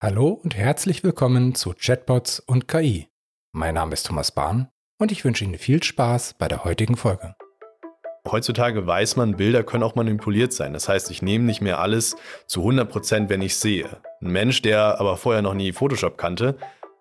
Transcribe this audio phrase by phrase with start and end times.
[0.00, 3.08] Hallo und herzlich willkommen zu Chatbots und KI.
[3.50, 7.34] Mein Name ist Thomas Bahn und ich wünsche Ihnen viel Spaß bei der heutigen Folge.
[8.30, 10.72] Heutzutage weiß man, Bilder können auch manipuliert sein.
[10.72, 12.14] Das heißt, ich nehme nicht mehr alles
[12.46, 14.00] zu 100%, Prozent, wenn ich sehe.
[14.20, 16.56] Ein Mensch, der aber vorher noch nie Photoshop kannte,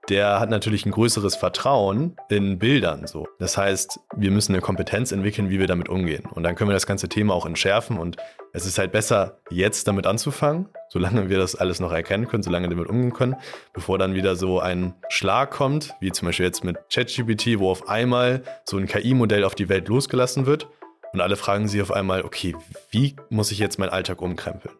[0.09, 3.07] der hat natürlich ein größeres Vertrauen in Bildern.
[3.07, 3.27] So.
[3.39, 6.25] Das heißt, wir müssen eine Kompetenz entwickeln, wie wir damit umgehen.
[6.25, 7.97] Und dann können wir das ganze Thema auch entschärfen.
[7.97, 8.17] Und
[8.53, 12.67] es ist halt besser, jetzt damit anzufangen, solange wir das alles noch erkennen können, solange
[12.67, 13.35] wir damit umgehen können,
[13.73, 17.89] bevor dann wieder so ein Schlag kommt, wie zum Beispiel jetzt mit ChatGPT, wo auf
[17.89, 20.67] einmal so ein KI-Modell auf die Welt losgelassen wird.
[21.13, 22.55] Und alle fragen sich auf einmal, okay,
[22.91, 24.75] wie muss ich jetzt meinen Alltag umkrempeln?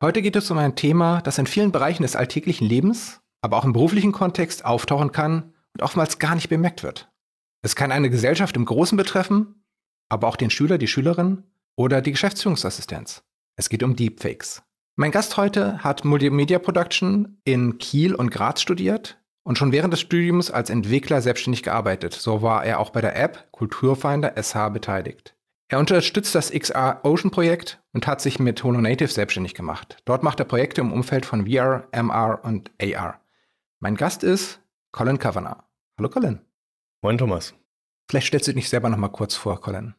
[0.00, 3.64] Heute geht es um ein Thema, das in vielen Bereichen des alltäglichen Lebens aber auch
[3.64, 7.10] im beruflichen Kontext auftauchen kann und oftmals gar nicht bemerkt wird.
[7.62, 9.64] Es kann eine Gesellschaft im Großen betreffen,
[10.08, 11.44] aber auch den Schüler, die Schülerin
[11.76, 13.22] oder die Geschäftsführungsassistenz.
[13.56, 14.62] Es geht um Deepfakes.
[14.96, 20.00] Mein Gast heute hat Multimedia Production in Kiel und Graz studiert und schon während des
[20.00, 22.12] Studiums als Entwickler selbstständig gearbeitet.
[22.12, 25.34] So war er auch bei der App Kulturfinder SH beteiligt.
[25.68, 29.96] Er unterstützt das XR Ocean Projekt und hat sich mit HoloNative selbstständig gemacht.
[30.04, 33.21] Dort macht er Projekte im Umfeld von VR, MR und AR.
[33.82, 34.60] Mein Gast ist
[34.92, 35.64] Colin Kavanagh.
[35.98, 36.38] Hallo Colin.
[37.02, 37.52] Moin Thomas.
[38.08, 39.96] Vielleicht stellst du dich selber noch mal kurz vor, Colin.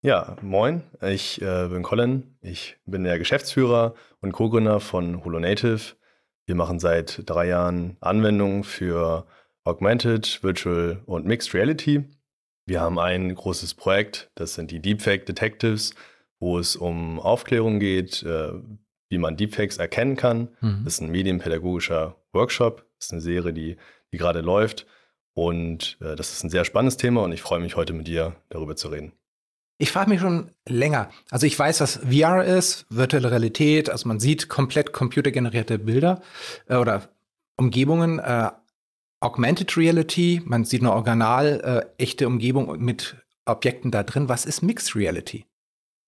[0.00, 0.84] Ja, moin.
[1.02, 2.38] Ich äh, bin Colin.
[2.40, 5.96] Ich bin der Geschäftsführer und Co-Gründer von HoloNative.
[6.46, 9.26] Wir machen seit drei Jahren Anwendungen für
[9.64, 12.04] Augmented, Virtual und Mixed Reality.
[12.64, 15.94] Wir haben ein großes Projekt, das sind die Deepfake Detectives,
[16.40, 18.54] wo es um Aufklärung geht, äh,
[19.10, 20.56] wie man Deepfakes erkennen kann.
[20.62, 20.84] Mhm.
[20.84, 23.76] Das ist ein medienpädagogischer Workshop, das ist eine Serie, die,
[24.12, 24.86] die gerade läuft.
[25.34, 28.36] Und äh, das ist ein sehr spannendes Thema und ich freue mich heute mit dir
[28.48, 29.12] darüber zu reden.
[29.78, 31.10] Ich frage mich schon länger.
[31.30, 36.22] Also ich weiß, was VR ist, virtuelle Realität, also man sieht komplett computergenerierte Bilder
[36.68, 37.10] äh, oder
[37.56, 38.18] Umgebungen.
[38.18, 38.50] Äh,
[39.20, 44.28] Augmented Reality, man sieht eine original äh, echte Umgebung mit Objekten da drin.
[44.28, 45.44] Was ist Mixed Reality?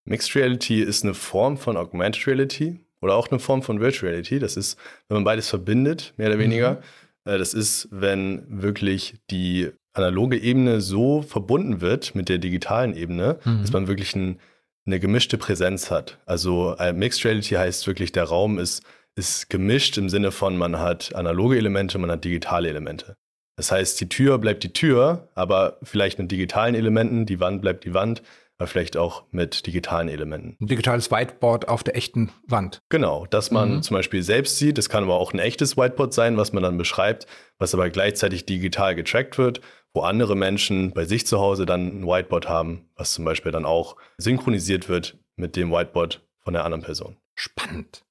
[0.05, 4.39] Mixed Reality ist eine Form von Augmented Reality oder auch eine Form von Virtual Reality.
[4.39, 4.79] Das ist,
[5.09, 6.73] wenn man beides verbindet, mehr oder weniger.
[6.73, 6.79] Mhm.
[7.25, 13.61] Das ist, wenn wirklich die analoge Ebene so verbunden wird mit der digitalen Ebene, mhm.
[13.61, 14.39] dass man wirklich ein,
[14.87, 16.19] eine gemischte Präsenz hat.
[16.25, 18.83] Also äh, Mixed Reality heißt wirklich, der Raum ist,
[19.17, 23.17] ist gemischt im Sinne von, man hat analoge Elemente, man hat digitale Elemente.
[23.57, 27.85] Das heißt, die Tür bleibt die Tür, aber vielleicht mit digitalen Elementen, die Wand bleibt
[27.85, 28.23] die Wand,
[28.67, 30.57] vielleicht auch mit digitalen Elementen.
[30.61, 32.81] Ein digitales Whiteboard auf der echten Wand.
[32.89, 33.83] Genau, dass man mhm.
[33.83, 34.79] zum Beispiel selbst sieht.
[34.79, 37.27] Das kann aber auch ein echtes Whiteboard sein, was man dann beschreibt,
[37.59, 39.61] was aber gleichzeitig digital getrackt wird,
[39.95, 43.65] wo andere Menschen bei sich zu Hause dann ein Whiteboard haben, was zum Beispiel dann
[43.65, 47.17] auch synchronisiert wird mit dem Whiteboard von der anderen Person.
[47.35, 48.05] Spannend.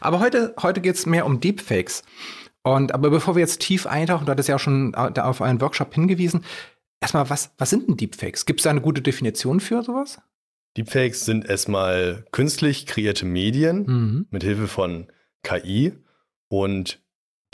[0.00, 2.02] Aber heute, heute geht es mehr um Deepfakes.
[2.62, 5.94] Und aber bevor wir jetzt tief eintauchen, du hattest ja auch schon auf einen Workshop
[5.94, 6.44] hingewiesen,
[7.00, 8.46] Erstmal, was, was sind denn Deepfakes?
[8.46, 10.18] Gibt es da eine gute Definition für sowas?
[10.76, 14.26] Deepfakes sind erstmal künstlich kreierte Medien mhm.
[14.30, 15.06] mit Hilfe von
[15.42, 15.92] KI
[16.48, 17.00] und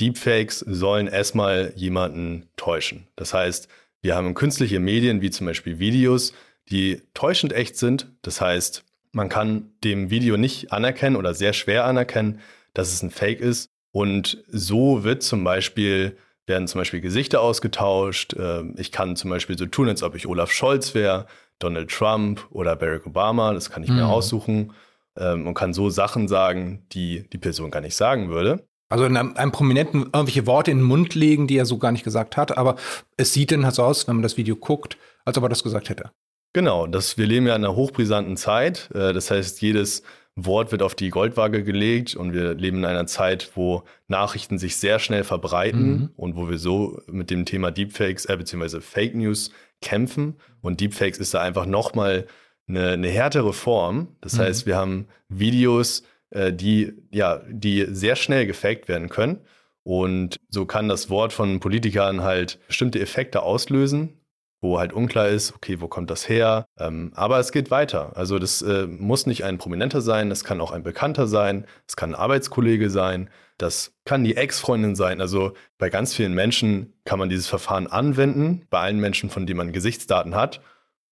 [0.01, 3.07] Deepfakes sollen erstmal jemanden täuschen.
[3.15, 3.69] Das heißt,
[4.01, 6.33] wir haben künstliche Medien wie zum Beispiel Videos,
[6.71, 8.09] die täuschend echt sind.
[8.23, 12.41] Das heißt, man kann dem Video nicht anerkennen oder sehr schwer anerkennen,
[12.75, 13.69] dass es ein Fake ist.
[13.93, 16.17] Und so wird zum Beispiel
[16.47, 18.35] werden zum Beispiel Gesichter ausgetauscht.
[18.39, 21.27] Ähm, ich kann zum Beispiel so tun, als ob ich Olaf Scholz wäre,
[21.59, 23.53] Donald Trump oder Barack Obama.
[23.53, 23.97] Das kann ich mhm.
[23.97, 24.73] mir aussuchen
[25.17, 28.67] ähm, und kann so Sachen sagen, die die Person gar nicht sagen würde.
[28.89, 31.93] Also in einem, einem, Prominenten irgendwelche Worte in den Mund legen, die er so gar
[31.93, 32.77] nicht gesagt hat, aber
[33.17, 35.63] es sieht dann halt so aus, wenn man das Video guckt, als ob er das
[35.63, 36.11] gesagt hätte.
[36.53, 38.91] Genau, das, wir leben ja in einer hochbrisanten Zeit.
[38.95, 40.03] Äh, das heißt, jedes
[40.35, 44.77] Wort wird auf die Goldwaage gelegt und wir leben in einer Zeit, wo Nachrichten sich
[44.77, 46.11] sehr schnell verbreiten mhm.
[46.17, 48.81] und wo wir so mit dem Thema Deepfakes äh, bzw.
[48.81, 49.51] Fake News
[49.83, 50.37] kämpfen.
[50.63, 52.27] Und Deepfakes ist da einfach nochmal
[52.67, 54.17] eine, eine härtere Form.
[54.23, 54.39] Das mhm.
[54.39, 59.41] heißt, wir haben Videos, äh, die, ja, die sehr schnell gefaked werden können.
[59.83, 64.21] Und so kann das Wort von Politikern halt bestimmte Effekte auslösen,
[64.63, 66.67] wo halt unklar ist, okay, wo kommt das her?
[66.79, 68.17] Ähm, aber es geht weiter.
[68.17, 71.97] Also das äh, muss nicht ein Prominenter sein, es kann auch ein Bekannter sein, es
[71.97, 73.29] kann ein Arbeitskollege sein,
[73.59, 75.21] das kann die Ex-Freundin sein.
[75.21, 79.59] Also bei ganz vielen Menschen kann man dieses Verfahren anwenden, bei allen Menschen, von denen
[79.59, 80.63] man Gesichtsdaten hat.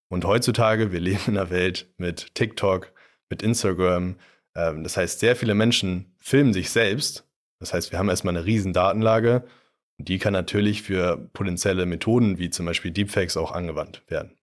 [0.07, 2.93] Und heutzutage, wir leben in einer Welt mit TikTok,
[3.29, 4.15] mit Instagram.
[4.55, 7.27] Ähm, das heißt, sehr viele Menschen filmen sich selbst.
[7.59, 9.43] Das heißt, wir haben erstmal eine riesen Datenlage
[10.05, 14.37] die kann natürlich für potenzielle Methoden wie zum Beispiel Deepfakes auch angewandt werden.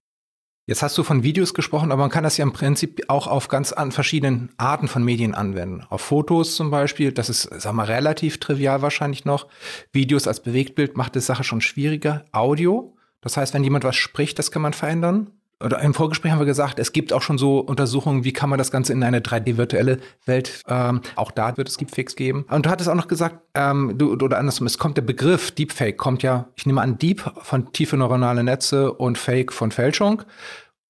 [0.68, 3.48] Jetzt hast du von Videos gesprochen, aber man kann das ja im Prinzip auch auf
[3.48, 5.86] ganz an verschiedenen Arten von Medien anwenden.
[5.88, 9.48] Auf Fotos zum Beispiel, das ist, sag mal, relativ trivial wahrscheinlich noch.
[9.92, 12.26] Videos als Bewegtbild macht die Sache schon schwieriger.
[12.32, 15.30] Audio, das heißt, wenn jemand was spricht, das kann man verändern.
[15.62, 18.58] Oder im Vorgespräch haben wir gesagt, es gibt auch schon so Untersuchungen, wie kann man
[18.58, 22.44] das Ganze in eine 3D-virtuelle Welt, ähm, auch da wird es Deepfakes geben.
[22.48, 25.96] Und du hattest auch noch gesagt, ähm, du, oder andersrum, es kommt der Begriff Deepfake,
[25.96, 30.22] kommt ja, ich nehme an, Deep von tiefe neuronale Netze und Fake von Fälschung.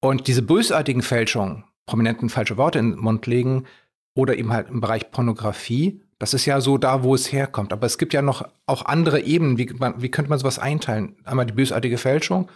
[0.01, 3.65] Und diese bösartigen Fälschungen, prominenten falsche Worte in den Mund legen
[4.13, 7.73] oder eben halt im Bereich Pornografie, das ist ja so da, wo es herkommt.
[7.73, 9.57] Aber es gibt ja noch auch andere Ebenen.
[9.57, 11.15] Wie, man, wie könnte man sowas einteilen?
[11.23, 12.49] Einmal die bösartige Fälschung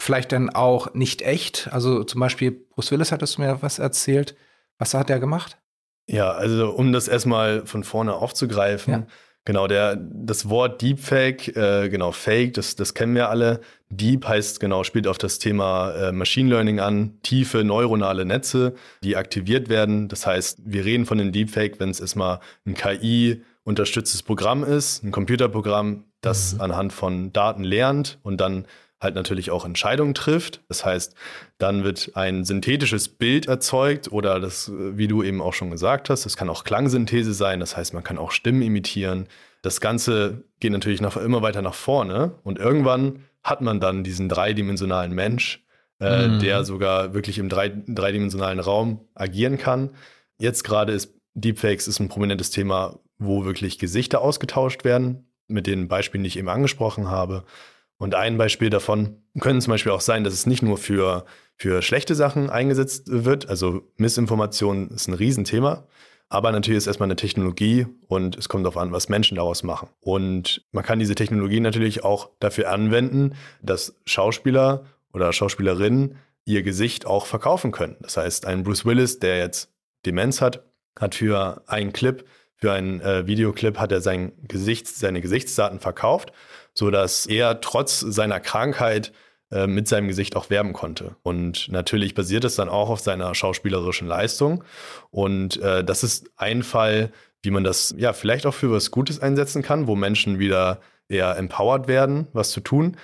[0.00, 1.68] vielleicht dann auch nicht echt.
[1.72, 4.36] Also zum Beispiel Bruce Willis hattest du mir was erzählt.
[4.78, 5.58] Was hat er gemacht?
[6.06, 8.92] Ja, also um das erstmal von vorne aufzugreifen.
[8.92, 9.06] Ja.
[9.46, 13.60] Genau, der, das Wort Deepfake, äh, genau, Fake, das, das kennen wir alle.
[13.90, 19.16] Deep heißt genau, spielt auf das Thema äh, Machine Learning an, tiefe neuronale Netze, die
[19.16, 20.08] aktiviert werden.
[20.08, 25.12] Das heißt, wir reden von einem Deepfake, wenn es erstmal ein KI-unterstütztes Programm ist, ein
[25.12, 26.60] Computerprogramm, das mhm.
[26.62, 28.66] anhand von Daten lernt und dann
[29.04, 30.62] halt natürlich auch Entscheidungen trifft.
[30.68, 31.14] Das heißt,
[31.58, 36.24] dann wird ein synthetisches Bild erzeugt oder das, wie du eben auch schon gesagt hast,
[36.24, 37.60] das kann auch Klangsynthese sein.
[37.60, 39.28] Das heißt, man kann auch Stimmen imitieren.
[39.62, 44.28] Das Ganze geht natürlich noch immer weiter nach vorne und irgendwann hat man dann diesen
[44.28, 45.64] dreidimensionalen Mensch,
[46.00, 46.40] äh, mhm.
[46.40, 49.90] der sogar wirklich im drei, dreidimensionalen Raum agieren kann.
[50.38, 55.88] Jetzt gerade ist Deepfakes ist ein prominentes Thema, wo wirklich Gesichter ausgetauscht werden, mit den
[55.88, 57.44] Beispielen, die ich eben angesprochen habe.
[57.98, 61.24] Und ein Beispiel davon können zum Beispiel auch sein, dass es nicht nur für,
[61.56, 63.48] für schlechte Sachen eingesetzt wird.
[63.48, 65.86] Also Missinformation ist ein Riesenthema.
[66.28, 69.88] Aber natürlich ist erstmal eine Technologie und es kommt darauf an, was Menschen daraus machen.
[70.00, 77.06] Und man kann diese Technologie natürlich auch dafür anwenden, dass Schauspieler oder Schauspielerinnen ihr Gesicht
[77.06, 77.96] auch verkaufen können.
[78.00, 79.70] Das heißt, ein Bruce Willis, der jetzt
[80.06, 80.64] Demenz hat,
[80.98, 82.24] hat für einen Clip,
[82.56, 86.32] für einen äh, Videoclip, hat er sein Gesicht, seine Gesichtsdaten verkauft
[86.74, 89.12] so dass er trotz seiner Krankheit
[89.50, 91.16] äh, mit seinem Gesicht auch werben konnte.
[91.22, 94.64] Und natürlich basiert es dann auch auf seiner schauspielerischen Leistung.
[95.10, 97.12] Und äh, das ist ein Fall,
[97.42, 101.36] wie man das ja vielleicht auch für was Gutes einsetzen kann, wo Menschen wieder eher
[101.36, 102.96] empowered werden, was zu tun.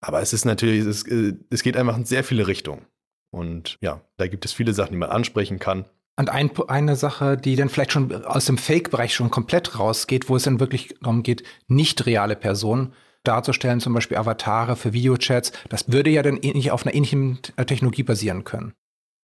[0.00, 2.84] Aber es ist natürlich, es, äh, es geht einfach in sehr viele Richtungen.
[3.30, 5.86] Und ja, da gibt es viele Sachen, die man ansprechen kann.
[6.18, 10.36] Und ein, eine Sache, die dann vielleicht schon aus dem Fake-Bereich schon komplett rausgeht, wo
[10.36, 12.94] es dann wirklich darum geht, nicht reale Personen
[13.26, 18.02] darzustellen, zum Beispiel Avatare für Videochats, das würde ja dann nicht auf einer ähnlichen Technologie
[18.02, 18.72] basieren können.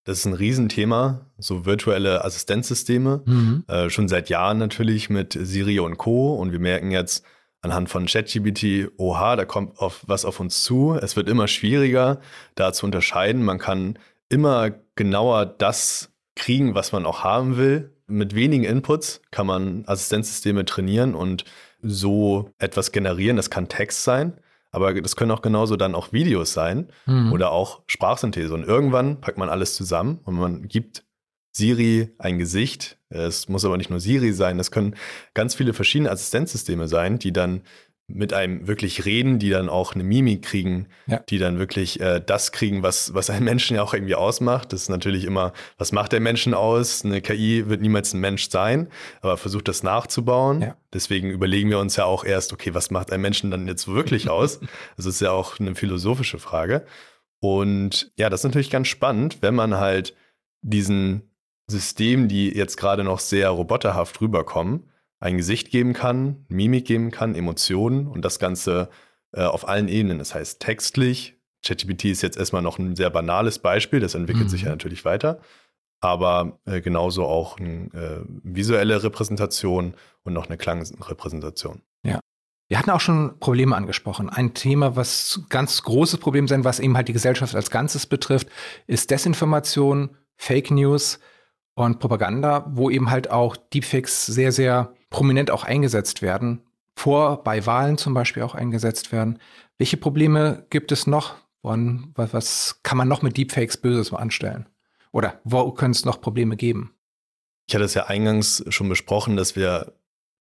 [0.05, 3.65] Das ist ein Riesenthema, so virtuelle Assistenzsysteme, mhm.
[3.69, 6.35] äh, schon seit Jahren natürlich mit Siri und Co.
[6.35, 7.25] Und wir merken jetzt
[7.61, 10.99] anhand von ChatGPT, oha, da kommt auf, was auf uns zu.
[11.01, 12.21] Es wird immer schwieriger,
[12.57, 13.45] da zu unterscheiden.
[13.45, 13.97] Man kann
[14.29, 17.97] immer genauer das kriegen, was man auch haben will.
[18.09, 21.45] Mit wenigen Inputs kann man Assistenzsysteme trainieren und
[21.83, 23.37] so etwas generieren.
[23.37, 24.35] Das kann Text sein,
[24.71, 27.33] aber das können auch genauso dann auch Videos sein mhm.
[27.33, 28.55] oder auch Sprachsynthese.
[28.55, 31.05] Und irgendwann packt man alles zusammen und man gibt
[31.53, 32.99] Siri ein Gesicht.
[33.11, 34.97] Es muss aber nicht nur Siri sein, es können
[35.35, 37.63] ganz viele verschiedene Assistenzsysteme sein, die dann
[38.15, 41.19] mit einem wirklich reden, die dann auch eine Mimik kriegen, ja.
[41.29, 44.73] die dann wirklich äh, das kriegen, was, was einen Menschen ja auch irgendwie ausmacht.
[44.73, 47.05] Das ist natürlich immer, was macht der Menschen aus?
[47.05, 48.89] Eine KI wird niemals ein Mensch sein,
[49.21, 50.63] aber versucht das nachzubauen.
[50.63, 50.77] Ja.
[50.93, 54.29] Deswegen überlegen wir uns ja auch erst, okay, was macht ein Menschen dann jetzt wirklich
[54.31, 54.61] aus?
[54.97, 56.85] Das ist ja auch eine philosophische Frage.
[57.41, 60.15] Und ja, das ist natürlich ganz spannend, wenn man halt
[60.61, 61.33] diesen
[61.67, 64.89] Systemen, die jetzt gerade noch sehr roboterhaft rüberkommen,
[65.23, 68.91] ein Gesicht geben kann, Mimik geben kann, Emotionen und das Ganze
[69.33, 70.19] äh, auf allen Ebenen.
[70.19, 71.39] Das heißt textlich.
[71.65, 74.49] ChatGPT ist jetzt erstmal noch ein sehr banales Beispiel, das entwickelt mhm.
[74.49, 74.73] sich ja mhm.
[74.73, 75.41] natürlich weiter.
[76.01, 81.83] Aber äh, genauso auch eine äh, visuelle Repräsentation und noch eine Klangrepräsentation.
[82.05, 82.19] Ja.
[82.69, 84.29] Wir hatten auch schon Probleme angesprochen.
[84.29, 88.49] Ein Thema, was ganz großes Problem sein, was eben halt die Gesellschaft als Ganzes betrifft,
[88.89, 91.21] ist Desinformation, Fake News
[91.75, 96.63] und Propaganda, wo eben halt auch Deepfakes sehr, sehr prominent auch eingesetzt werden,
[96.97, 99.39] vor bei Wahlen zum Beispiel auch eingesetzt werden.
[99.79, 101.37] Welche Probleme gibt es noch?
[101.61, 104.67] Und was, was kann man noch mit Deepfakes Böses anstellen?
[105.13, 106.95] Oder wo können es noch Probleme geben?
[107.69, 109.93] Ich hatte es ja eingangs schon besprochen, dass wir,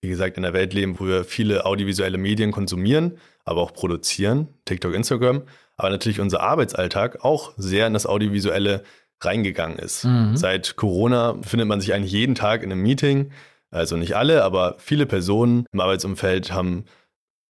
[0.02, 4.48] wie gesagt, in einer Welt leben, wo wir viele audiovisuelle Medien konsumieren, aber auch produzieren,
[4.66, 5.44] TikTok, Instagram,
[5.78, 8.84] aber natürlich unser Arbeitsalltag auch sehr in das Audiovisuelle
[9.20, 10.06] reingegangen ist.
[10.06, 10.36] Mhm.
[10.36, 13.32] Seit Corona findet man sich eigentlich jeden Tag in einem Meeting,
[13.72, 16.86] also nicht alle, aber viele Personen im Arbeitsumfeld haben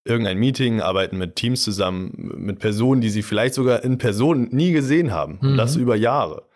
[0.06, 4.72] irgendein Meeting, arbeiten mit Teams zusammen, mit Personen, die sie vielleicht sogar in Person nie
[4.72, 5.40] gesehen haben.
[5.42, 5.50] Mhm.
[5.50, 5.84] Und das mhm.
[5.84, 6.48] über Jahre.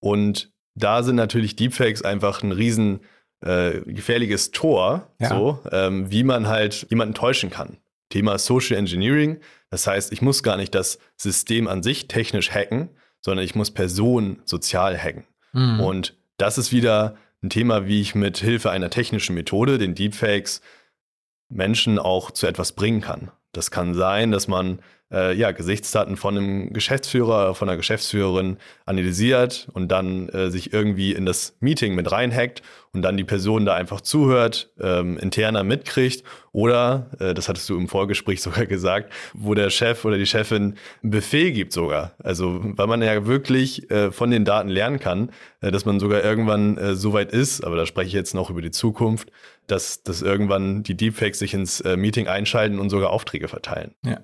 [0.00, 3.00] Und da sind natürlich Deepfakes einfach ein riesen
[3.44, 5.28] äh, gefährliches Tor, ja.
[5.28, 7.78] so, ähm, wie man halt jemanden täuschen kann.
[8.08, 9.40] Thema Social Engineering.
[9.70, 12.90] Das heißt, ich muss gar nicht das System an sich technisch hacken,
[13.20, 15.24] sondern ich muss Personen sozial hacken.
[15.52, 15.80] Mhm.
[15.80, 20.60] Und das ist wieder ein Thema, wie ich mit Hilfe einer technischen Methode, den Deepfakes,
[21.48, 23.30] Menschen auch zu etwas bringen kann.
[23.52, 24.80] Das kann sein, dass man
[25.12, 28.56] äh, ja, Gesichtsdaten von einem Geschäftsführer, von einer Geschäftsführerin
[28.86, 33.66] analysiert und dann äh, sich irgendwie in das Meeting mit reinhackt und dann die Person
[33.66, 39.12] da einfach zuhört, ähm, interner mitkriegt oder, äh, das hattest du im Vorgespräch sogar gesagt,
[39.34, 42.12] wo der Chef oder die Chefin einen Befehl gibt sogar.
[42.22, 45.30] Also weil man ja wirklich äh, von den Daten lernen kann,
[45.60, 48.50] äh, dass man sogar irgendwann äh, so weit ist, aber da spreche ich jetzt noch
[48.50, 49.30] über die Zukunft,
[49.72, 53.94] dass, dass irgendwann die Deepfakes sich ins äh, Meeting einschalten und sogar Aufträge verteilen.
[54.04, 54.20] Ja.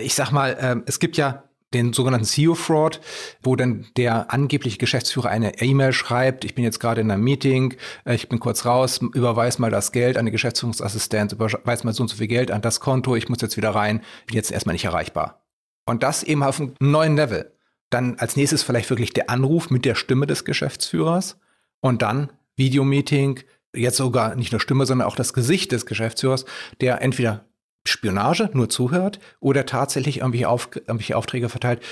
[0.00, 3.00] Ich sag mal, äh, es gibt ja den sogenannten CEO-Fraud,
[3.42, 7.74] wo dann der angebliche Geschäftsführer eine E-Mail schreibt, ich bin jetzt gerade in einem Meeting,
[8.04, 12.02] äh, ich bin kurz raus, überweis mal das Geld an die Geschäftsführungsassistenz, überweis mal so
[12.02, 14.72] und so viel Geld an das Konto, ich muss jetzt wieder rein, bin jetzt erstmal
[14.72, 15.44] nicht erreichbar.
[15.84, 17.52] Und das eben auf einem neuen Level.
[17.90, 21.38] Dann als nächstes vielleicht wirklich der Anruf mit der Stimme des Geschäftsführers
[21.80, 23.40] und dann Videomeeting,
[23.76, 26.44] jetzt sogar nicht nur Stimme, sondern auch das Gesicht des Geschäftsführers,
[26.80, 27.44] der entweder
[27.84, 31.82] Spionage nur zuhört oder tatsächlich irgendwelche, Auf irgendwelche Aufträge verteilt,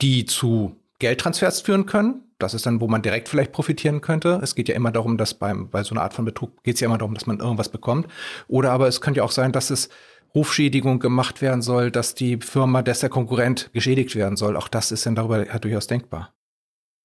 [0.00, 2.22] die zu Geldtransfers führen können.
[2.38, 4.40] Das ist dann, wo man direkt vielleicht profitieren könnte.
[4.42, 6.80] Es geht ja immer darum, dass beim, bei so einer Art von Betrug geht es
[6.80, 8.06] ja immer darum, dass man irgendwas bekommt.
[8.48, 9.90] Oder aber es könnte ja auch sein, dass es
[10.34, 14.56] Rufschädigung gemacht werden soll, dass die Firma, dass der Konkurrent geschädigt werden soll.
[14.56, 16.32] Auch das ist dann darüber halt durchaus denkbar.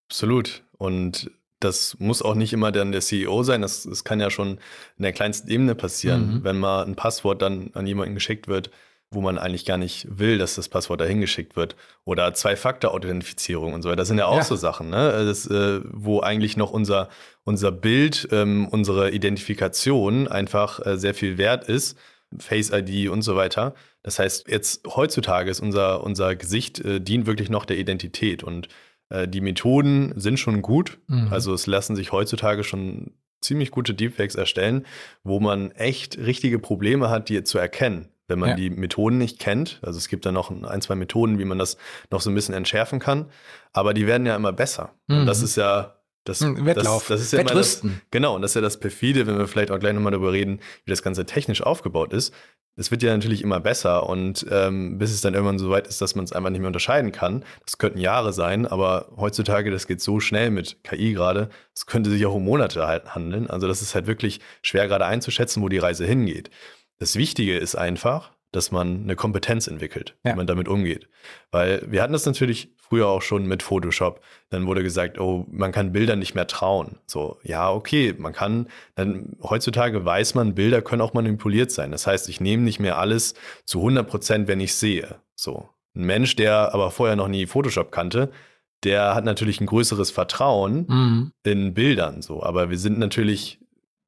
[0.10, 0.63] Absolut.
[0.77, 1.32] Und
[1.65, 3.62] das muss auch nicht immer dann der CEO sein.
[3.62, 4.60] Das, das kann ja schon
[4.98, 6.43] in der kleinsten Ebene passieren, mhm.
[6.43, 8.69] wenn mal ein Passwort dann an jemanden geschickt wird,
[9.12, 11.75] wo man eigentlich gar nicht will, dass das Passwort dahin geschickt wird.
[12.05, 13.98] Oder Zwei-Faktor-Authentifizierung und so weiter.
[13.98, 14.43] Das sind ja auch ja.
[14.43, 15.25] so Sachen, ne?
[15.25, 17.10] Das, äh, wo eigentlich noch unser,
[17.43, 21.98] unser Bild, ähm, unsere Identifikation einfach äh, sehr viel wert ist.
[22.38, 23.74] Face ID und so weiter.
[24.03, 28.67] Das heißt, jetzt heutzutage ist unser, unser Gesicht äh, dient wirklich noch der Identität und
[29.09, 31.00] äh, die Methoden sind schon gut.
[31.07, 31.27] Mhm.
[31.31, 34.85] Also es lassen sich heutzutage schon ziemlich gute Deepfakes erstellen,
[35.24, 38.55] wo man echt richtige Probleme hat, die zu erkennen, wenn man ja.
[38.55, 39.79] die Methoden nicht kennt.
[39.83, 41.77] Also es gibt da noch ein, zwei Methoden, wie man das
[42.12, 43.27] noch so ein bisschen entschärfen kann.
[43.71, 44.93] Aber die werden ja immer besser.
[45.07, 45.19] Mhm.
[45.19, 45.95] Und das ist ja
[46.25, 47.08] das, Wettlauf.
[47.08, 47.91] Das, das ist ja Wettrüsten.
[47.91, 50.34] Das, genau, und das ist ja das perfide, wenn wir vielleicht auch gleich nochmal darüber
[50.34, 52.34] reden, wie das Ganze technisch aufgebaut ist.
[52.77, 56.01] Es wird ja natürlich immer besser und ähm, bis es dann irgendwann so weit ist,
[56.01, 57.46] dass man es einfach nicht mehr unterscheiden kann.
[57.63, 62.10] Das könnten Jahre sein, aber heutzutage, das geht so schnell mit KI gerade, es könnte
[62.10, 63.50] sich auch um Monate halt handeln.
[63.50, 66.50] Also das ist halt wirklich schwer gerade einzuschätzen, wo die Reise hingeht.
[66.98, 70.31] Das Wichtige ist einfach, dass man eine Kompetenz entwickelt, ja.
[70.31, 71.07] wie man damit umgeht.
[71.51, 74.21] Weil wir hatten das natürlich früher auch schon mit Photoshop.
[74.50, 76.97] Dann wurde gesagt, oh, man kann Bilder nicht mehr trauen.
[77.05, 81.91] So, ja, okay, man kann, dann heutzutage weiß man, Bilder können auch manipuliert sein.
[81.91, 83.33] Das heißt, ich nehme nicht mehr alles
[83.65, 85.15] zu 100 Prozent, wenn ich sehe.
[85.35, 85.69] So.
[85.95, 88.31] Ein Mensch, der aber vorher noch nie Photoshop kannte,
[88.83, 91.31] der hat natürlich ein größeres Vertrauen mhm.
[91.43, 92.21] in Bildern.
[92.21, 93.59] So, aber wir sind natürlich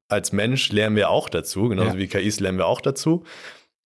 [0.08, 1.98] als Mensch lernen wir auch dazu, genauso ja.
[1.98, 3.24] wie KIs lernen wir auch dazu.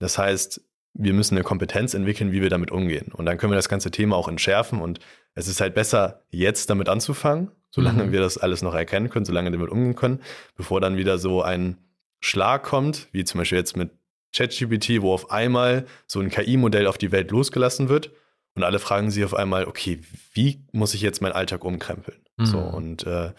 [0.02, 0.60] Das heißt,
[0.94, 3.12] wir müssen eine Kompetenz entwickeln, wie wir damit umgehen.
[3.12, 4.80] Und dann können wir das ganze Thema auch entschärfen.
[4.80, 4.98] Und
[5.34, 8.12] es ist halt besser, jetzt damit anzufangen, solange mhm.
[8.12, 10.20] wir das alles noch erkennen können, solange wir damit umgehen können,
[10.56, 11.78] bevor dann wieder so ein
[12.18, 13.92] Schlag kommt, wie zum Beispiel jetzt mit
[14.34, 18.10] ChatGPT, wo auf einmal so ein KI-Modell auf die Welt losgelassen wird
[18.56, 20.00] und alle fragen sich auf einmal, okay,
[20.32, 22.18] wie muss ich jetzt meinen Alltag umkrempeln?
[22.38, 22.46] Mhm.
[22.46, 23.32] So, und äh,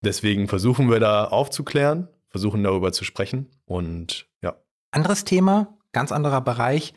[0.00, 4.56] deswegen versuchen wir da aufzuklären, versuchen darüber zu sprechen und ja.
[4.92, 6.92] Anderes Thema, ganz anderer Bereich.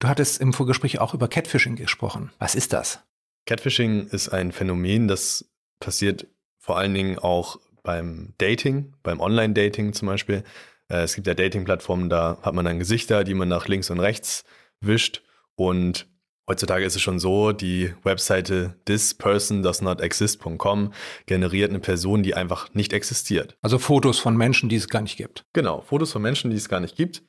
[0.00, 2.32] Du hattest im Vorgespräch auch über Catfishing gesprochen.
[2.40, 2.98] Was ist das?
[3.46, 5.44] Catfishing ist ein Phänomen, das
[5.78, 6.26] passiert
[6.58, 10.42] vor allen Dingen auch beim Dating, beim Online-Dating zum Beispiel.
[10.88, 14.00] Äh, es gibt ja Dating-Plattformen, da hat man dann Gesichter, die man nach links und
[14.00, 14.44] rechts
[14.80, 15.22] wischt.
[15.56, 16.06] Und
[16.48, 20.94] heutzutage ist es schon so, die Webseite thispersondoesnotexist.com
[21.26, 23.58] generiert eine Person, die einfach nicht existiert.
[23.60, 25.44] Also Fotos von Menschen, die es gar nicht gibt.
[25.52, 27.22] Genau, Fotos von Menschen, die es gar nicht gibt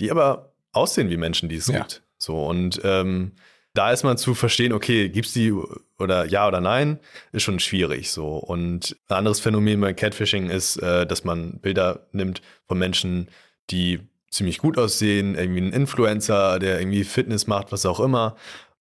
[0.00, 1.78] die aber aussehen wie Menschen, die es ja.
[1.78, 2.02] gibt.
[2.18, 3.32] So, und ähm,
[3.72, 5.52] da ist man zu verstehen, okay, gibt es die
[5.98, 6.98] oder ja oder nein,
[7.32, 8.10] ist schon schwierig.
[8.10, 8.36] So.
[8.36, 13.28] Und ein anderes Phänomen bei Catfishing ist, äh, dass man Bilder nimmt von Menschen,
[13.70, 18.36] die ziemlich gut aussehen, irgendwie ein Influencer, der irgendwie Fitness macht, was auch immer.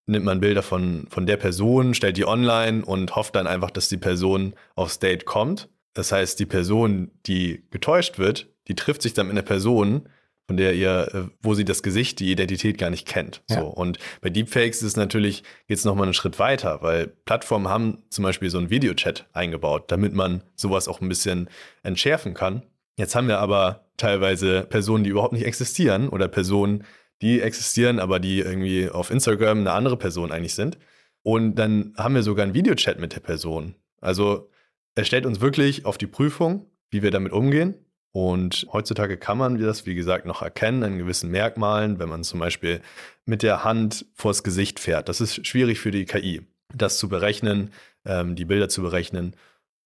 [0.06, 3.90] Nimmt man Bilder von, von der Person, stellt die online und hofft dann einfach, dass
[3.90, 5.70] die Person aufs Date kommt.
[5.94, 10.10] Das heißt, die Person, die getäuscht wird, die trifft sich dann mit einer Person,
[10.50, 13.44] von der ihr, äh, wo sie das Gesicht, die Identität gar nicht kennt.
[13.52, 13.60] Ja.
[13.60, 13.68] So.
[13.68, 18.02] Und bei Deepfakes ist es natürlich, geht es nochmal einen Schritt weiter, weil Plattformen haben
[18.10, 21.52] zum Beispiel so einen Videochat eingebaut, damit man sowas auch ein bisschen
[21.84, 22.64] entschärfen kann.
[22.98, 26.84] Jetzt haben wir aber teilweise Personen, die überhaupt nicht existieren oder Personen,
[27.22, 30.80] die existieren, aber die irgendwie auf Instagram eine andere Person eigentlich sind.
[31.22, 33.76] Und dann haben wir sogar einen Videochat mit der Person.
[34.02, 34.50] Also
[34.96, 37.76] er stellt uns wirklich auf die Prüfung, wie wir damit umgehen.
[38.12, 42.40] Und heutzutage kann man das, wie gesagt, noch erkennen an gewissen Merkmalen, wenn man zum
[42.40, 42.82] Beispiel
[43.26, 45.10] mit der Hand vors Gesicht fährt.
[45.10, 46.42] Das ist schwierig für die KI,
[46.74, 47.72] das zu berechnen,
[48.06, 49.36] ähm, die Bilder zu berechnen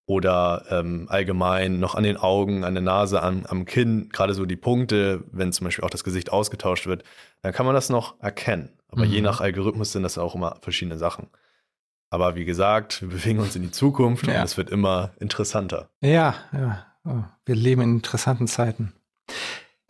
[0.06, 4.44] oder ähm, allgemein noch an den Augen, an der Nase, am, am Kinn, gerade so
[4.44, 7.04] die Punkte, wenn zum Beispiel auch das Gesicht ausgetauscht wird,
[7.42, 8.70] dann kann man das noch erkennen.
[8.88, 9.12] Aber mhm.
[9.12, 11.28] je nach Algorithmus sind das auch immer verschiedene Sachen.
[12.10, 14.38] Aber wie gesagt, wir bewegen uns in die Zukunft ja.
[14.38, 15.88] und es wird immer interessanter.
[16.00, 16.86] Ja, ja.
[17.06, 18.94] Oh, wir leben in interessanten Zeiten.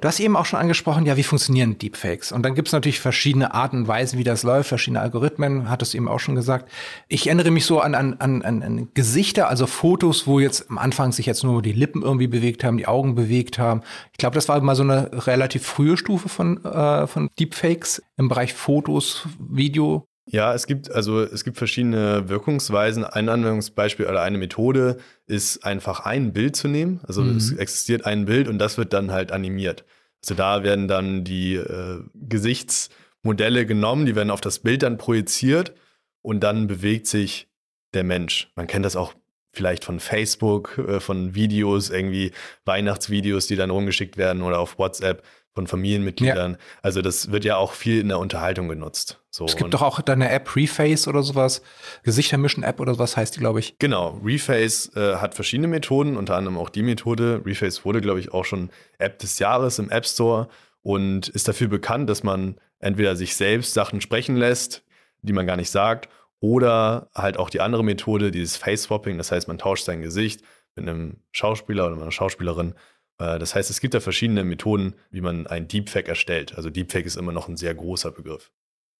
[0.01, 2.33] Du hast eben auch schon angesprochen, ja, wie funktionieren Deepfakes?
[2.33, 5.95] Und dann gibt es natürlich verschiedene Arten und Weisen, wie das läuft, verschiedene Algorithmen, hattest
[5.95, 6.71] du eben auch schon gesagt.
[7.09, 11.13] Ich erinnere mich so an, an, an, an Gesichter, also Fotos, wo jetzt am Anfang
[11.13, 13.83] sich jetzt nur die Lippen irgendwie bewegt haben, die Augen bewegt haben.
[14.11, 18.29] Ich glaube, das war mal so eine relativ frühe Stufe von, äh, von Deepfakes im
[18.29, 20.07] Bereich Fotos, Video.
[20.27, 23.05] Ja, es gibt also es gibt verschiedene Wirkungsweisen.
[23.05, 27.01] Ein Anwendungsbeispiel oder eine Methode ist einfach ein Bild zu nehmen.
[27.07, 27.37] Also mhm.
[27.37, 29.85] es existiert ein Bild und das wird dann halt animiert.
[30.23, 35.75] Also da werden dann die äh, Gesichtsmodelle genommen, die werden auf das Bild dann projiziert
[36.23, 37.49] und dann bewegt sich
[37.93, 38.51] der Mensch.
[38.57, 39.15] Man kennt das auch
[39.53, 42.33] vielleicht von Facebook, äh, von Videos, irgendwie
[42.65, 45.23] Weihnachtsvideos, die dann rumgeschickt werden oder auf WhatsApp
[45.55, 46.53] von Familienmitgliedern.
[46.53, 46.59] Ja.
[46.83, 49.21] Also das wird ja auch viel in der Unterhaltung genutzt.
[49.31, 51.63] So, es gibt doch auch deine App Reface oder sowas,
[52.03, 53.79] Gesichtermischen App oder sowas heißt die, glaube ich.
[53.79, 57.43] Genau, Reface äh, hat verschiedene Methoden, unter anderem auch die Methode.
[57.45, 60.49] Reface wurde, glaube ich, auch schon App des Jahres im App Store
[60.83, 64.85] und ist dafür bekannt, dass man entweder sich selbst Sachen sprechen lässt,
[65.23, 66.09] die man gar nicht sagt,
[66.41, 70.43] oder halt auch die andere Methode, dieses Face-Swapping, das heißt, man tauscht sein Gesicht
[70.75, 72.75] mit einem Schauspieler oder einer Schauspielerin
[73.19, 76.57] das heißt, es gibt da verschiedene Methoden, wie man ein Deepfake erstellt.
[76.57, 78.51] Also Deepfake ist immer noch ein sehr großer Begriff.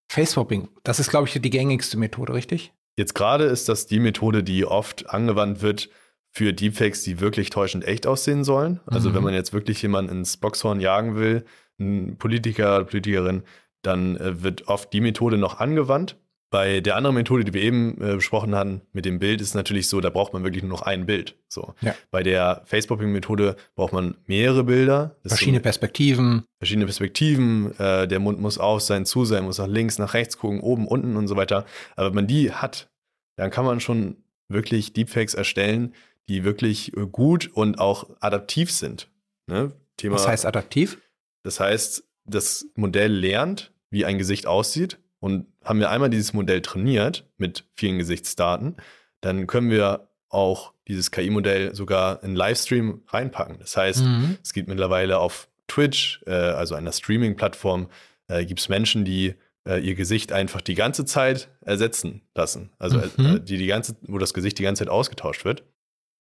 [0.09, 2.73] Face-Swapping, das ist, glaube ich, die gängigste Methode, richtig?
[2.97, 5.89] Jetzt gerade ist das die Methode, die oft angewandt wird
[6.31, 8.81] für Deepfakes, die wirklich täuschend echt aussehen sollen.
[8.87, 9.15] Also mhm.
[9.15, 11.45] wenn man jetzt wirklich jemanden ins Boxhorn jagen will,
[11.79, 13.43] ein Politiker, Politikerin,
[13.83, 16.17] dann äh, wird oft die Methode noch angewandt.
[16.55, 19.89] Bei der anderen Methode, die wir eben äh, besprochen hatten, mit dem Bild, ist natürlich
[19.89, 21.35] so, da braucht man wirklich nur noch ein Bild.
[21.49, 21.75] So.
[21.81, 21.97] Ja.
[22.13, 25.17] Bei der Facebooking-Methode braucht man mehrere Bilder.
[25.27, 26.45] verschiedene so, Perspektiven.
[26.61, 27.77] Verschiedene Perspektiven.
[27.81, 30.87] Äh, der Mund muss auf sein, zu sein, muss nach links, nach rechts gucken, oben,
[30.87, 31.67] unten und so weiter.
[31.97, 32.89] Aber wenn man die hat,
[33.37, 35.93] dann kann man schon wirklich Deepfakes erstellen,
[36.29, 39.09] die wirklich äh, gut und auch adaptiv sind.
[39.49, 39.73] Ne?
[39.97, 41.01] Thema, Was heißt adaptiv?
[41.43, 46.63] Das heißt, das Modell lernt, wie ein Gesicht aussieht und haben wir einmal dieses Modell
[46.63, 48.77] trainiert mit vielen Gesichtsdaten,
[49.21, 53.59] dann können wir auch dieses KI-Modell sogar in Livestream reinpacken.
[53.59, 54.39] Das heißt, mhm.
[54.43, 57.89] es gibt mittlerweile auf Twitch, äh, also einer Streaming-Plattform,
[58.29, 59.35] äh, gibt es Menschen, die
[59.67, 62.71] äh, ihr Gesicht einfach die ganze Zeit ersetzen lassen.
[62.79, 63.45] Also äh, mhm.
[63.45, 65.65] die, die ganze, wo das Gesicht die ganze Zeit ausgetauscht wird.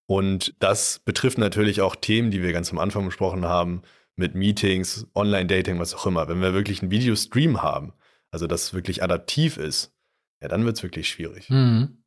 [0.07, 3.83] Und das betrifft natürlich auch Themen, die wir ganz am Anfang besprochen haben,
[4.17, 6.29] mit Meetings, Online-Dating, was auch immer.
[6.29, 7.93] Wenn wir wirklich einen Videostream haben,
[8.35, 9.95] also das wirklich adaptiv ist,
[10.43, 11.49] ja, dann wird es wirklich schwierig.
[11.49, 11.99] Mhm.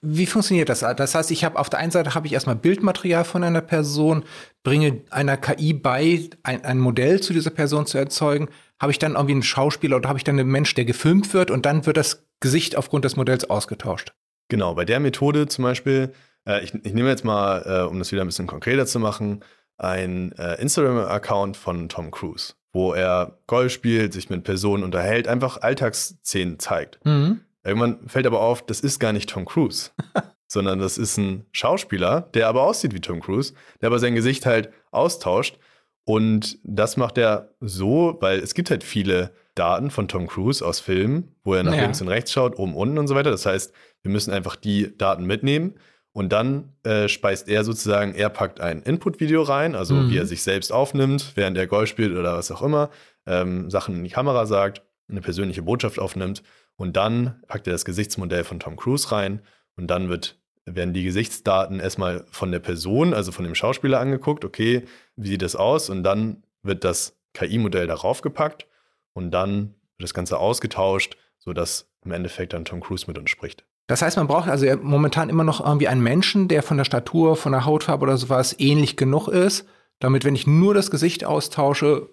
[0.00, 0.80] Wie funktioniert das?
[0.80, 4.24] Das heißt, ich habe auf der einen Seite habe ich erstmal Bildmaterial von einer Person,
[4.62, 8.48] bringe einer KI bei, ein, ein Modell zu dieser Person zu erzeugen.
[8.80, 11.50] Habe ich dann irgendwie einen Schauspieler oder habe ich dann einen Mensch, der gefilmt wird
[11.50, 14.14] und dann wird das Gesicht aufgrund des Modells ausgetauscht?
[14.48, 16.14] Genau, bei der Methode zum Beispiel,
[16.48, 19.44] äh, ich, ich, nehme jetzt mal, äh, um das wieder ein bisschen konkreter zu machen,
[19.76, 25.60] ein äh, Instagram-Account von Tom Cruise wo er Golf spielt, sich mit Personen unterhält, einfach
[25.60, 27.04] Alltagsszenen zeigt.
[27.04, 27.40] Mhm.
[27.64, 29.90] Irgendwann fällt aber auf, das ist gar nicht Tom Cruise,
[30.46, 34.46] sondern das ist ein Schauspieler, der aber aussieht wie Tom Cruise, der aber sein Gesicht
[34.46, 35.58] halt austauscht.
[36.04, 40.80] Und das macht er so, weil es gibt halt viele Daten von Tom Cruise aus
[40.80, 41.82] Filmen, wo er nach ja.
[41.82, 43.30] links und rechts schaut, oben, unten und so weiter.
[43.30, 45.74] Das heißt, wir müssen einfach die Daten mitnehmen
[46.12, 50.10] und dann äh, speist er sozusagen, er packt ein Input-Video rein, also mhm.
[50.10, 52.90] wie er sich selbst aufnimmt, während er Golf spielt oder was auch immer,
[53.26, 56.42] ähm, Sachen in die Kamera sagt, eine persönliche Botschaft aufnimmt.
[56.76, 59.42] Und dann packt er das Gesichtsmodell von Tom Cruise rein
[59.76, 64.44] und dann wird, werden die Gesichtsdaten erstmal von der Person, also von dem Schauspieler angeguckt,
[64.44, 64.84] okay,
[65.16, 65.90] wie sieht das aus?
[65.90, 68.66] Und dann wird das KI-Modell darauf gepackt
[69.12, 73.64] und dann wird das Ganze ausgetauscht, sodass im Endeffekt dann Tom Cruise mit uns spricht.
[73.90, 77.34] Das heißt, man braucht also momentan immer noch irgendwie einen Menschen, der von der Statur,
[77.34, 79.66] von der Hautfarbe oder sowas ähnlich genug ist,
[79.98, 82.08] damit, wenn ich nur das Gesicht austausche,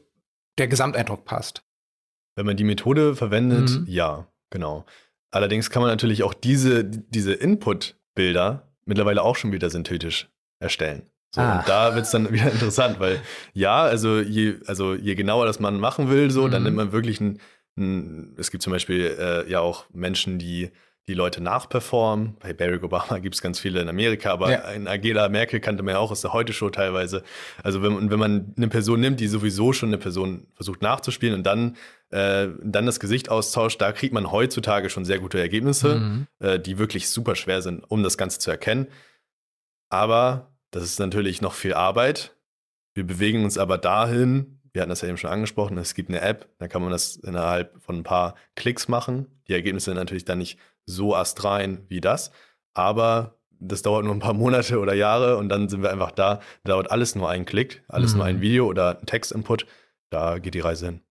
[0.57, 1.61] der Gesamteindruck passt.
[2.35, 3.85] Wenn man die Methode verwendet, mhm.
[3.87, 4.87] ja, genau.
[5.29, 11.03] Allerdings kann man natürlich auch diese, diese Input-Bilder mittlerweile auch schon wieder synthetisch erstellen.
[11.29, 11.59] So, ah.
[11.59, 13.21] Und da wird es dann wieder interessant, weil
[13.53, 16.51] ja, also je, also je genauer das man machen will, so, mhm.
[16.51, 17.39] dann nimmt man wirklich ein,
[17.77, 20.71] ein es gibt zum Beispiel äh, ja auch Menschen, die
[21.07, 22.35] die Leute nachperformen.
[22.39, 24.59] Bei Barack Obama gibt es ganz viele in Amerika, aber ja.
[24.71, 27.23] in Angela Merkel kannte man ja auch aus der Heute-Show teilweise.
[27.63, 31.43] Also wenn, wenn man eine Person nimmt, die sowieso schon eine Person versucht nachzuspielen und
[31.43, 31.77] dann,
[32.09, 36.27] äh, dann das Gesicht austauscht, da kriegt man heutzutage schon sehr gute Ergebnisse, mhm.
[36.39, 38.87] äh, die wirklich super schwer sind, um das Ganze zu erkennen.
[39.89, 42.35] Aber das ist natürlich noch viel Arbeit.
[42.93, 46.19] Wir bewegen uns aber dahin, wir hatten das ja eben schon angesprochen, es gibt eine
[46.19, 49.27] App, da kann man das innerhalb von ein paar Klicks machen.
[49.47, 52.31] Die Ergebnisse sind natürlich dann nicht so astrein wie das,
[52.73, 56.39] aber das dauert nur ein paar Monate oder Jahre und dann sind wir einfach da.
[56.63, 58.17] Da dauert alles nur ein Klick, alles mhm.
[58.17, 59.67] nur ein Video oder ein Textinput.
[60.09, 61.01] Da geht die Reise hin.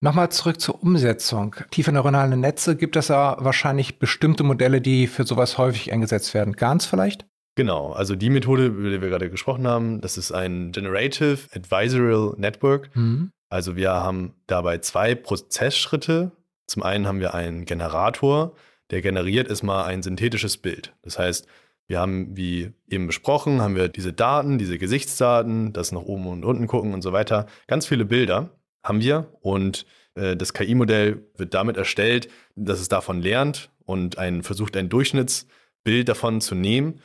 [0.00, 1.54] Nochmal zurück zur Umsetzung.
[1.70, 6.54] Tiefe neuronale Netze gibt es ja wahrscheinlich bestimmte Modelle, die für sowas häufig eingesetzt werden.
[6.54, 7.24] GANs vielleicht?
[7.54, 12.34] Genau, also die Methode, über die wir gerade gesprochen haben, das ist ein Generative Advisorial
[12.36, 12.90] Network.
[12.96, 13.30] Mhm.
[13.48, 16.32] Also wir haben dabei zwei Prozessschritte.
[16.66, 18.54] Zum einen haben wir einen Generator,
[18.92, 20.94] der generiert erstmal ein synthetisches Bild.
[21.02, 21.46] Das heißt,
[21.88, 26.44] wir haben, wie eben besprochen, haben wir diese Daten, diese Gesichtsdaten, das nach oben und
[26.44, 27.46] unten gucken und so weiter.
[27.66, 28.50] Ganz viele Bilder
[28.84, 34.42] haben wir und äh, das KI-Modell wird damit erstellt, dass es davon lernt und ein,
[34.42, 37.00] versucht, ein Durchschnittsbild davon zu nehmen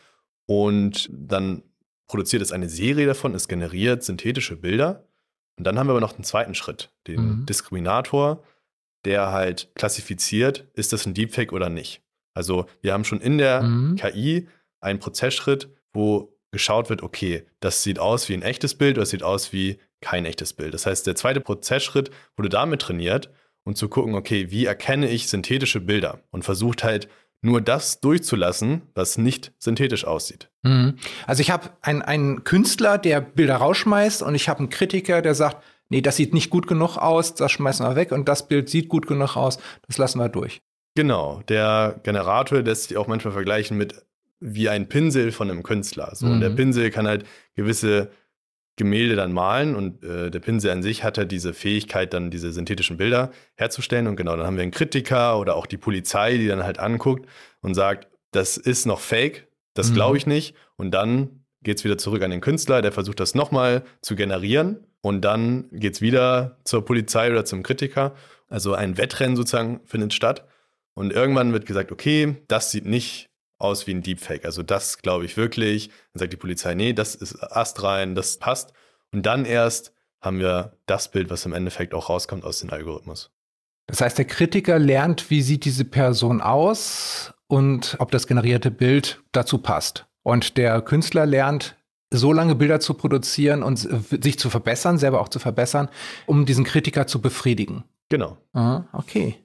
[0.46, 1.64] und dann
[2.08, 5.04] produziert es eine Serie davon, es generiert synthetische Bilder.
[5.58, 7.46] Und dann haben wir aber noch einen zweiten Schritt, den mhm.
[7.46, 8.44] Diskriminator,
[9.06, 12.02] der halt klassifiziert, ist das ein Deepfake oder nicht.
[12.34, 13.96] Also wir haben schon in der mhm.
[13.96, 14.48] KI
[14.80, 19.10] einen Prozessschritt, wo geschaut wird, okay, das sieht aus wie ein echtes Bild oder es
[19.10, 20.74] sieht aus wie kein echtes Bild.
[20.74, 23.32] Das heißt, der zweite Prozessschritt wurde damit trainiert,
[23.64, 27.10] um zu gucken, okay, wie erkenne ich synthetische Bilder und versucht halt
[27.42, 30.50] nur das durchzulassen, was nicht synthetisch aussieht.
[30.64, 30.98] Mhm.
[31.26, 35.36] Also ich habe einen, einen Künstler, der Bilder rausschmeißt und ich habe einen Kritiker, der
[35.36, 38.70] sagt, nee, das sieht nicht gut genug aus, das schmeißen wir weg und das Bild
[38.70, 40.62] sieht gut genug aus, das lassen wir durch.
[40.96, 44.04] Genau, der Generator lässt sich auch manchmal vergleichen mit
[44.40, 46.12] wie ein Pinsel von einem Künstler.
[46.16, 46.34] So, mhm.
[46.34, 46.56] Und der mhm.
[46.56, 48.12] Pinsel kann halt gewisse
[48.78, 52.54] Gemälde dann malen und äh, der Pinsel an sich hat halt diese Fähigkeit, dann diese
[52.54, 54.06] synthetischen Bilder herzustellen.
[54.06, 57.28] Und genau, dann haben wir einen Kritiker oder auch die Polizei, die dann halt anguckt
[57.62, 60.18] und sagt, das ist noch fake, das glaube mhm.
[60.18, 60.56] ich nicht.
[60.76, 64.86] Und dann geht es wieder zurück an den Künstler, der versucht das nochmal zu generieren.
[65.02, 68.16] Und dann geht es wieder zur Polizei oder zum Kritiker.
[68.50, 70.48] Also ein Wettrennen sozusagen findet statt.
[70.94, 73.30] Und irgendwann wird gesagt, okay, das sieht nicht
[73.60, 74.46] aus wie ein Deepfake.
[74.46, 75.90] Also das glaube ich wirklich.
[76.14, 78.74] Dann sagt die Polizei, nee, das ist astrein, das passt.
[79.12, 83.32] Und dann erst haben wir das Bild, was im Endeffekt auch rauskommt aus dem Algorithmus.
[83.88, 89.22] Das heißt, der Kritiker lernt, wie sieht diese Person aus und ob das generierte Bild
[89.32, 90.06] dazu passt.
[90.24, 91.78] Und der Künstler lernt,
[92.12, 95.90] so lange Bilder zu produzieren und sich zu verbessern, selber auch zu verbessern,
[96.26, 97.84] um diesen Kritiker zu befriedigen.
[98.10, 98.38] Genau.
[98.54, 99.36] Aha, okay.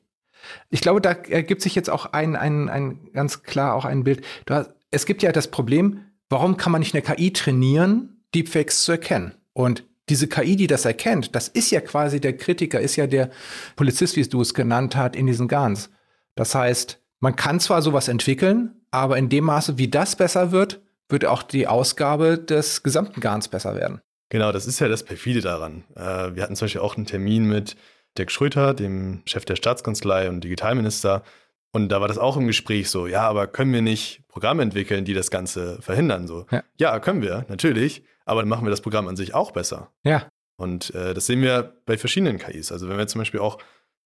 [0.70, 4.22] Ich glaube, da ergibt sich jetzt auch ein, ein, ein ganz klar auch ein Bild.
[4.48, 8.92] Hast, es gibt ja das Problem, warum kann man nicht eine KI trainieren, Deepfakes zu
[8.92, 9.34] erkennen?
[9.52, 13.30] Und diese KI, die das erkennt, das ist ja quasi der Kritiker, ist ja der
[13.76, 15.90] Polizist, wie du es genannt hast, in diesen GANs.
[16.34, 20.82] Das heißt, man kann zwar sowas entwickeln, aber in dem Maße, wie das besser wird,
[21.12, 24.00] wird auch die Ausgabe des gesamten GANs besser werden.
[24.30, 25.84] Genau, das ist ja das Perfide daran.
[25.94, 27.76] Äh, wir hatten zum Beispiel auch einen Termin mit
[28.16, 31.22] Dirk Schröter, dem Chef der Staatskanzlei und Digitalminister.
[31.72, 35.04] Und da war das auch im Gespräch so, ja, aber können wir nicht Programme entwickeln,
[35.04, 36.26] die das Ganze verhindern?
[36.26, 39.52] So, ja, ja können wir, natürlich, aber dann machen wir das Programm an sich auch
[39.52, 39.90] besser.
[40.04, 40.28] Ja.
[40.56, 42.72] Und äh, das sehen wir bei verschiedenen KIs.
[42.72, 43.58] Also wenn wir zum Beispiel auch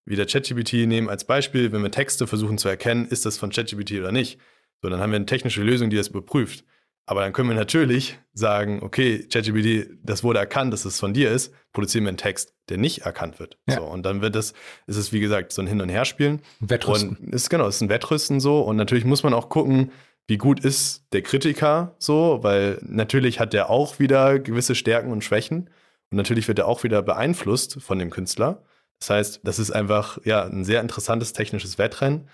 [0.04, 3.92] wieder ChatGPT nehmen als Beispiel, wenn wir Texte versuchen zu erkennen, ist das von ChatGPT
[3.92, 4.40] oder nicht.
[4.80, 6.64] So, dann haben wir eine technische Lösung, die das überprüft.
[7.08, 11.30] Aber dann können wir natürlich sagen, okay, ChatGPT, das wurde erkannt, dass es von dir
[11.30, 13.58] ist, produzieren wir einen Text, der nicht erkannt wird.
[13.68, 13.76] Ja.
[13.76, 14.54] So, und dann wird es,
[14.88, 16.42] ist es wie gesagt so ein Hin- und Herspielen.
[16.58, 17.16] Wettrüsten.
[17.16, 18.60] Und ist genau, ist ein Wettrüsten so.
[18.60, 19.92] Und natürlich muss man auch gucken,
[20.26, 25.22] wie gut ist der Kritiker so, weil natürlich hat der auch wieder gewisse Stärken und
[25.22, 25.70] Schwächen.
[26.10, 28.64] Und natürlich wird er auch wieder beeinflusst von dem Künstler.
[28.98, 32.28] Das heißt, das ist einfach ja ein sehr interessantes technisches Wettrennen.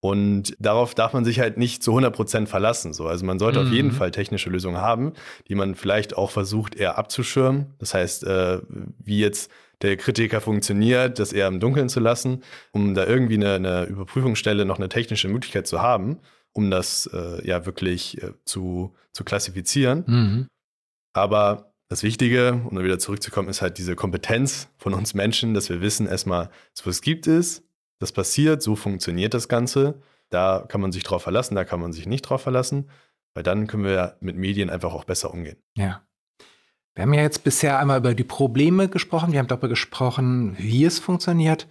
[0.00, 2.92] Und darauf darf man sich halt nicht zu 100% verlassen.
[2.92, 3.06] So.
[3.06, 3.66] Also man sollte mhm.
[3.66, 3.92] auf jeden mhm.
[3.92, 5.12] Fall technische Lösungen haben,
[5.48, 7.74] die man vielleicht auch versucht eher abzuschirmen.
[7.78, 8.60] Das heißt, äh,
[8.98, 9.50] wie jetzt
[9.82, 14.64] der Kritiker funktioniert, das eher im Dunkeln zu lassen, um da irgendwie eine, eine Überprüfungsstelle
[14.64, 16.20] noch eine technische Möglichkeit zu haben,
[16.52, 20.04] um das äh, ja wirklich äh, zu, zu klassifizieren.
[20.06, 20.46] Mhm.
[21.12, 25.68] Aber das Wichtige, um dann wieder zurückzukommen, ist halt diese Kompetenz von uns Menschen, dass
[25.68, 26.50] wir wissen erstmal,
[26.84, 27.62] was gibt es,
[27.98, 30.00] das passiert, so funktioniert das Ganze.
[30.28, 32.90] Da kann man sich drauf verlassen, da kann man sich nicht drauf verlassen,
[33.34, 35.62] weil dann können wir mit Medien einfach auch besser umgehen.
[35.76, 36.02] Ja.
[36.94, 40.84] Wir haben ja jetzt bisher einmal über die Probleme gesprochen, wir haben darüber gesprochen, wie
[40.84, 41.68] es funktioniert.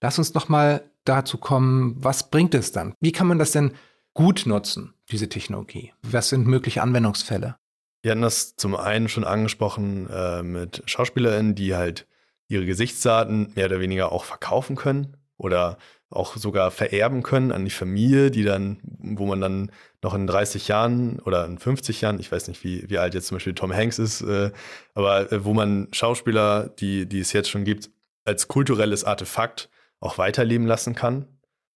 [0.00, 2.94] Lass uns noch mal dazu kommen, was bringt es dann?
[3.00, 3.72] Wie kann man das denn
[4.14, 5.92] gut nutzen, diese Technologie?
[6.02, 7.56] Was sind mögliche Anwendungsfälle?
[8.02, 12.08] Wir hatten das zum einen schon angesprochen äh, mit SchauspielerInnen, die halt
[12.48, 15.78] ihre Gesichtsdaten mehr oder weniger auch verkaufen können oder
[16.10, 20.68] auch sogar vererben können an die Familie, die dann, wo man dann noch in 30
[20.68, 23.72] Jahren oder in 50 Jahren, ich weiß nicht, wie, wie alt jetzt zum Beispiel Tom
[23.72, 24.50] Hanks ist, äh,
[24.94, 27.90] aber äh, wo man Schauspieler, die, die es jetzt schon gibt,
[28.24, 31.26] als kulturelles Artefakt auch weiterleben lassen kann.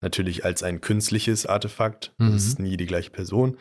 [0.01, 2.13] Natürlich als ein künstliches Artefakt.
[2.19, 2.33] Mhm.
[2.33, 3.57] Das ist nie die gleiche Person.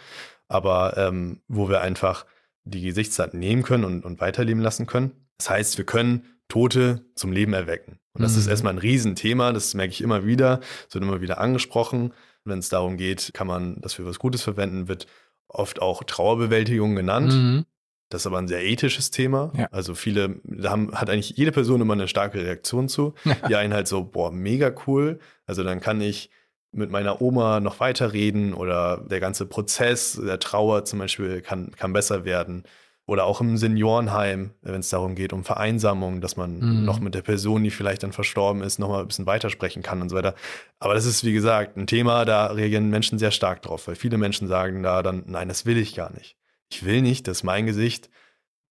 [0.47, 2.25] Aber ähm, wo wir einfach
[2.63, 5.27] die Gesichtsdaten nehmen können und, und weiterleben lassen können.
[5.37, 7.99] Das heißt, wir können Tote zum Leben erwecken.
[8.13, 8.39] Und das mhm.
[8.39, 12.13] ist erstmal ein Riesenthema, das merke ich immer wieder, es wird immer wieder angesprochen.
[12.43, 15.07] Wenn es darum geht, kann man das für was Gutes verwenden, wird
[15.47, 17.33] oft auch Trauerbewältigung genannt.
[17.33, 17.65] Mhm.
[18.09, 19.51] Das ist aber ein sehr ethisches Thema.
[19.57, 19.67] Ja.
[19.71, 23.15] Also viele, da haben, hat eigentlich jede Person immer eine starke Reaktion zu.
[23.49, 25.19] Die einen halt so, boah, mega cool.
[25.47, 26.29] Also dann kann ich
[26.71, 31.93] mit meiner Oma noch weiterreden oder der ganze Prozess der Trauer zum Beispiel kann, kann
[31.93, 32.63] besser werden.
[33.07, 36.85] Oder auch im Seniorenheim, wenn es darum geht, um Vereinsamung, dass man mhm.
[36.85, 40.01] noch mit der Person, die vielleicht dann verstorben ist, noch mal ein bisschen weitersprechen kann
[40.01, 40.33] und so weiter.
[40.79, 44.17] Aber das ist, wie gesagt, ein Thema, da reagieren Menschen sehr stark drauf, weil viele
[44.17, 46.35] Menschen sagen da dann, nein, das will ich gar nicht.
[46.71, 48.09] Ich will nicht, dass mein Gesicht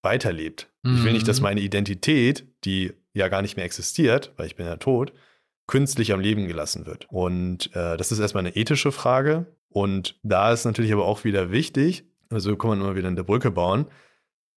[0.03, 0.69] weiterlebt.
[0.83, 0.97] Mhm.
[0.97, 1.45] Ich will nicht, dass mhm.
[1.45, 5.13] meine Identität, die ja gar nicht mehr existiert, weil ich bin ja tot,
[5.67, 7.07] künstlich am Leben gelassen wird.
[7.11, 9.47] Und äh, das ist erstmal eine ethische Frage.
[9.69, 13.51] Und da ist natürlich aber auch wieder wichtig, also kann man immer wieder eine Brücke
[13.51, 13.87] bauen.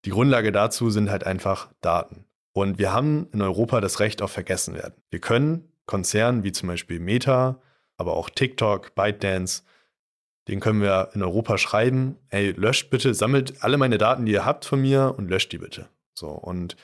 [0.06, 2.26] Die Grundlage dazu sind halt einfach Daten.
[2.54, 5.02] Und wir haben in Europa das Recht auf Vergessenwerden.
[5.10, 7.62] Wir können Konzernen wie zum Beispiel Meta,
[7.98, 9.64] aber auch TikTok, ByteDance,
[10.48, 14.46] den können wir in Europa schreiben, ey, löscht bitte, sammelt alle meine Daten, die ihr
[14.46, 15.90] habt von mir und löscht die bitte.
[16.14, 16.78] So, und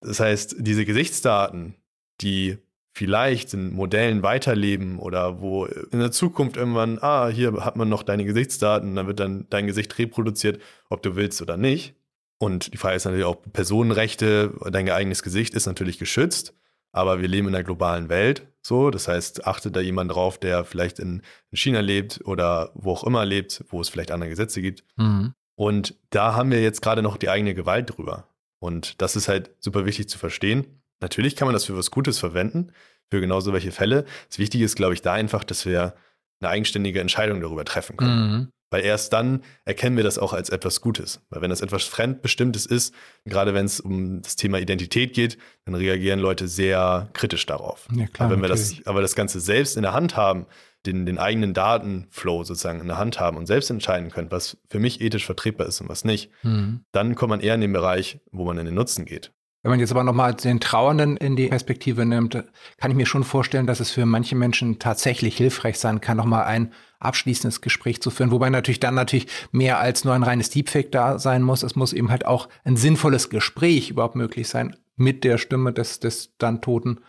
[0.00, 1.76] das heißt, diese Gesichtsdaten,
[2.20, 2.58] die
[2.92, 8.02] vielleicht in Modellen weiterleben oder wo in der Zukunft irgendwann, ah, hier hat man noch
[8.02, 11.94] deine Gesichtsdaten, dann wird dann dein Gesicht reproduziert, ob du willst oder nicht.
[12.38, 16.54] Und die Frage ist natürlich auch Personenrechte, dein eigenes Gesicht ist natürlich geschützt,
[16.92, 18.90] aber wir leben in einer globalen Welt, so.
[18.90, 23.24] Das heißt, achtet da jemand drauf, der vielleicht in, China lebt oder wo auch immer
[23.24, 24.84] lebt, wo es vielleicht andere Gesetze gibt.
[24.96, 25.34] Mhm.
[25.56, 28.28] Und da haben wir jetzt gerade noch die eigene Gewalt drüber.
[28.58, 30.82] Und das ist halt super wichtig zu verstehen.
[31.00, 32.72] Natürlich kann man das für was Gutes verwenden,
[33.10, 34.04] für genau so welche Fälle.
[34.28, 35.94] Das Wichtige ist, glaube ich, da einfach, dass wir
[36.40, 38.32] eine eigenständige Entscheidung darüber treffen können.
[38.32, 38.48] Mhm.
[38.74, 41.20] Weil erst dann erkennen wir das auch als etwas Gutes.
[41.30, 42.92] Weil wenn das etwas Fremdbestimmtes ist,
[43.24, 47.86] gerade wenn es um das Thema Identität geht, dann reagieren Leute sehr kritisch darauf.
[47.94, 50.46] Ja, klar, aber wenn wir das, aber das Ganze selbst in der Hand haben,
[50.86, 54.80] den, den eigenen Datenflow sozusagen in der Hand haben und selbst entscheiden können, was für
[54.80, 56.80] mich ethisch vertretbar ist und was nicht, mhm.
[56.90, 59.30] dann kommt man eher in den Bereich, wo man in den Nutzen geht.
[59.62, 62.34] Wenn man jetzt aber nochmal den Trauernden in die Perspektive nimmt,
[62.76, 66.44] kann ich mir schon vorstellen, dass es für manche Menschen tatsächlich hilfreich sein kann, nochmal
[66.44, 66.72] ein
[67.04, 68.30] abschließendes Gespräch zu führen.
[68.30, 71.62] Wobei natürlich dann natürlich mehr als nur ein reines Deepfake da sein muss.
[71.62, 76.00] Es muss eben halt auch ein sinnvolles Gespräch überhaupt möglich sein mit der Stimme des,
[76.00, 77.00] des dann Toten.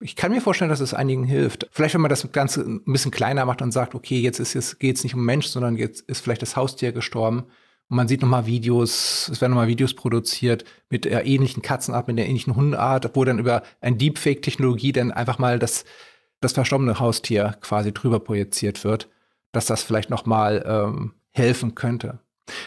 [0.00, 1.68] Ich kann mir vorstellen, dass es einigen hilft.
[1.70, 4.78] Vielleicht, wenn man das Ganze ein bisschen kleiner macht und sagt, okay, jetzt ist es,
[4.78, 7.46] geht es nicht um Mensch, sondern jetzt ist vielleicht das Haustier gestorben
[7.88, 12.18] und man sieht nochmal Videos, es werden nochmal Videos produziert mit der ähnlichen Katzenart, mit
[12.18, 15.84] der ähnlichen Hundeart, wo dann über ein Deepfake-Technologie dann einfach mal das,
[16.40, 19.10] das verstorbene Haustier quasi drüber projiziert wird,
[19.56, 22.18] dass das vielleicht nochmal ähm, helfen könnte.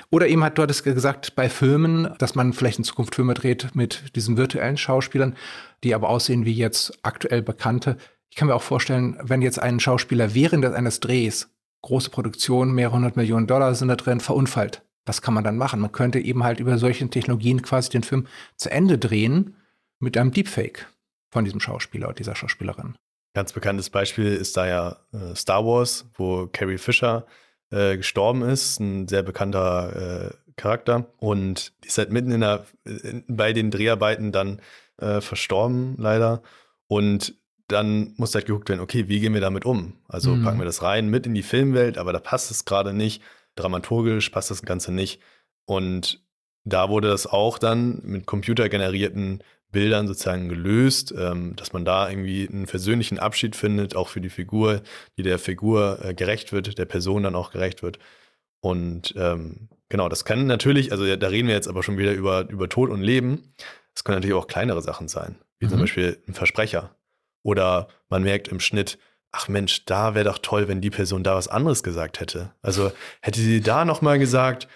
[0.10, 3.76] Oder eben hat du hattest gesagt, bei Filmen, dass man vielleicht in Zukunft Filme dreht
[3.76, 5.36] mit diesen virtuellen Schauspielern,
[5.84, 7.98] die aber aussehen wie jetzt aktuell bekannte.
[8.30, 11.50] Ich kann mir auch vorstellen, wenn jetzt ein Schauspieler während eines Drehs,
[11.84, 15.80] große Produktion, mehrere hundert Millionen Dollar sind da drin, verunfallt was kann man dann machen?
[15.80, 19.56] Man könnte eben halt über solche Technologien quasi den Film zu Ende drehen
[20.00, 20.88] mit einem Deepfake
[21.30, 22.96] von diesem Schauspieler oder dieser Schauspielerin.
[23.38, 27.28] Ganz bekanntes Beispiel ist da ja äh, Star Wars, wo Carrie Fisher
[27.70, 31.14] äh, gestorben ist, ein sehr bekannter äh, Charakter.
[31.18, 34.60] Und die ist halt mitten in der, in, bei den Dreharbeiten dann
[34.98, 36.42] äh, verstorben, leider.
[36.88, 37.36] Und
[37.68, 39.94] dann muss halt geguckt werden, okay, wie gehen wir damit um?
[40.08, 40.44] Also mhm.
[40.44, 43.22] packen wir das rein mit in die Filmwelt, aber da passt es gerade nicht
[43.56, 45.22] dramaturgisch passt das Ganze nicht.
[45.66, 46.24] Und
[46.64, 52.48] da wurde das auch dann mit computergenerierten Bildern sozusagen gelöst, ähm, dass man da irgendwie
[52.48, 54.82] einen versöhnlichen Abschied findet, auch für die Figur,
[55.18, 58.00] die der Figur äh, gerecht wird, der Person dann auch gerecht wird.
[58.62, 62.50] Und ähm, genau, das kann natürlich, also da reden wir jetzt aber schon wieder über,
[62.50, 63.54] über Tod und Leben.
[63.94, 65.72] Es können natürlich auch kleinere Sachen sein, wie mhm.
[65.72, 66.96] zum Beispiel ein Versprecher.
[67.44, 68.98] Oder man merkt im Schnitt,
[69.32, 72.54] ach Mensch, da wäre doch toll, wenn die Person da was anderes gesagt hätte.
[72.62, 74.68] Also hätte sie da nochmal gesagt,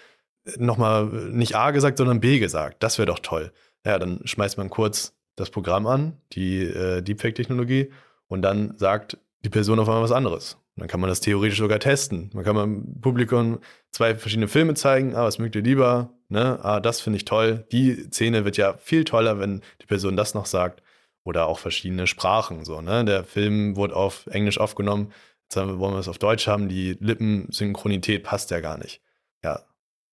[0.56, 2.82] nochmal nicht A gesagt, sondern B gesagt.
[2.82, 3.52] Das wäre doch toll.
[3.84, 7.90] Ja, dann schmeißt man kurz das Programm an, die äh, Deepfake-Technologie,
[8.28, 10.54] und dann sagt die Person auf einmal was anderes.
[10.74, 12.30] Und dann kann man das theoretisch sogar testen.
[12.32, 13.58] Man kann dem Publikum
[13.90, 15.14] zwei verschiedene Filme zeigen.
[15.14, 16.10] Ah, was mögt ihr lieber?
[16.28, 16.58] Ne?
[16.62, 17.66] Ah, das finde ich toll.
[17.72, 20.82] Die Szene wird ja viel toller, wenn die Person das noch sagt.
[21.24, 22.64] Oder auch verschiedene Sprachen.
[22.64, 23.04] So, ne?
[23.04, 25.12] Der Film wurde auf Englisch aufgenommen.
[25.42, 26.68] Jetzt wollen wir es auf Deutsch haben.
[26.70, 29.02] Die Lippensynchronität passt ja gar nicht.
[29.44, 29.60] Ja,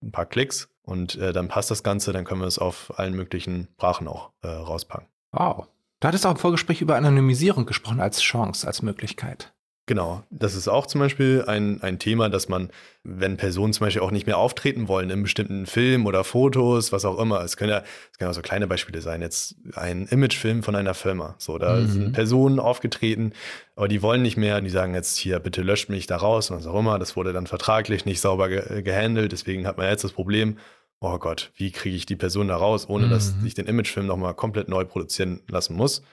[0.03, 2.11] ein paar Klicks und äh, dann passt das Ganze.
[2.11, 5.07] Dann können wir es auf allen möglichen Sprachen auch äh, rauspacken.
[5.31, 5.67] Wow.
[5.99, 9.53] Du hattest auch im Vorgespräch über Anonymisierung gesprochen als Chance, als Möglichkeit.
[9.89, 12.69] Genau, das ist auch zum Beispiel ein, ein Thema, dass man,
[13.03, 17.05] wenn Personen zum Beispiel auch nicht mehr auftreten wollen in bestimmten Filmen oder Fotos, was
[17.05, 20.61] auch immer, es können ja, es können auch so kleine Beispiele sein, jetzt ein Imagefilm
[20.61, 21.87] von einer Firma, so, da mhm.
[21.87, 23.33] sind Personen aufgetreten,
[23.75, 26.57] aber die wollen nicht mehr, die sagen jetzt hier, bitte löscht mich da raus und
[26.57, 30.03] was auch immer, das wurde dann vertraglich nicht sauber ge gehandelt, deswegen hat man jetzt
[30.03, 30.59] das Problem,
[31.01, 33.09] oh Gott, wie kriege ich die Person da raus, ohne mhm.
[33.11, 36.03] dass ich den Imagefilm nochmal komplett neu produzieren lassen muss.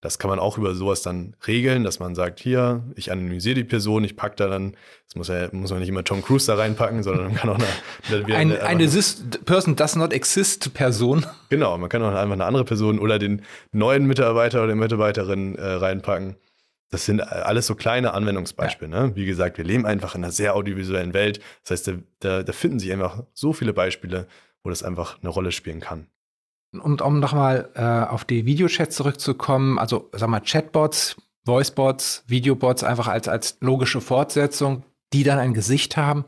[0.00, 3.64] Das kann man auch über sowas dann regeln, dass man sagt, hier, ich anonymisiere die
[3.64, 6.56] Person, ich packe da dann, das muss, ja, muss man nicht immer Tom Cruise da
[6.56, 9.02] reinpacken, sondern man kann auch eine, eine, eine, eine
[9.46, 11.24] person does not exist Person.
[11.48, 13.40] Genau, man kann auch einfach eine andere Person oder den
[13.72, 16.36] neuen Mitarbeiter oder die Mitarbeiterin äh, reinpacken.
[16.94, 18.92] Das sind alles so kleine Anwendungsbeispiele.
[18.92, 19.06] Ja.
[19.08, 19.16] Ne?
[19.16, 21.40] Wie gesagt, wir leben einfach in einer sehr audiovisuellen Welt.
[21.62, 24.28] Das heißt, da, da, da finden sich einfach so viele Beispiele,
[24.62, 26.06] wo das einfach eine Rolle spielen kann.
[26.72, 33.08] Und um nochmal äh, auf die Videochats zurückzukommen, also sag mal Chatbots, Voicebots, Videobots einfach
[33.08, 36.24] als, als logische Fortsetzung, die dann ein Gesicht haben.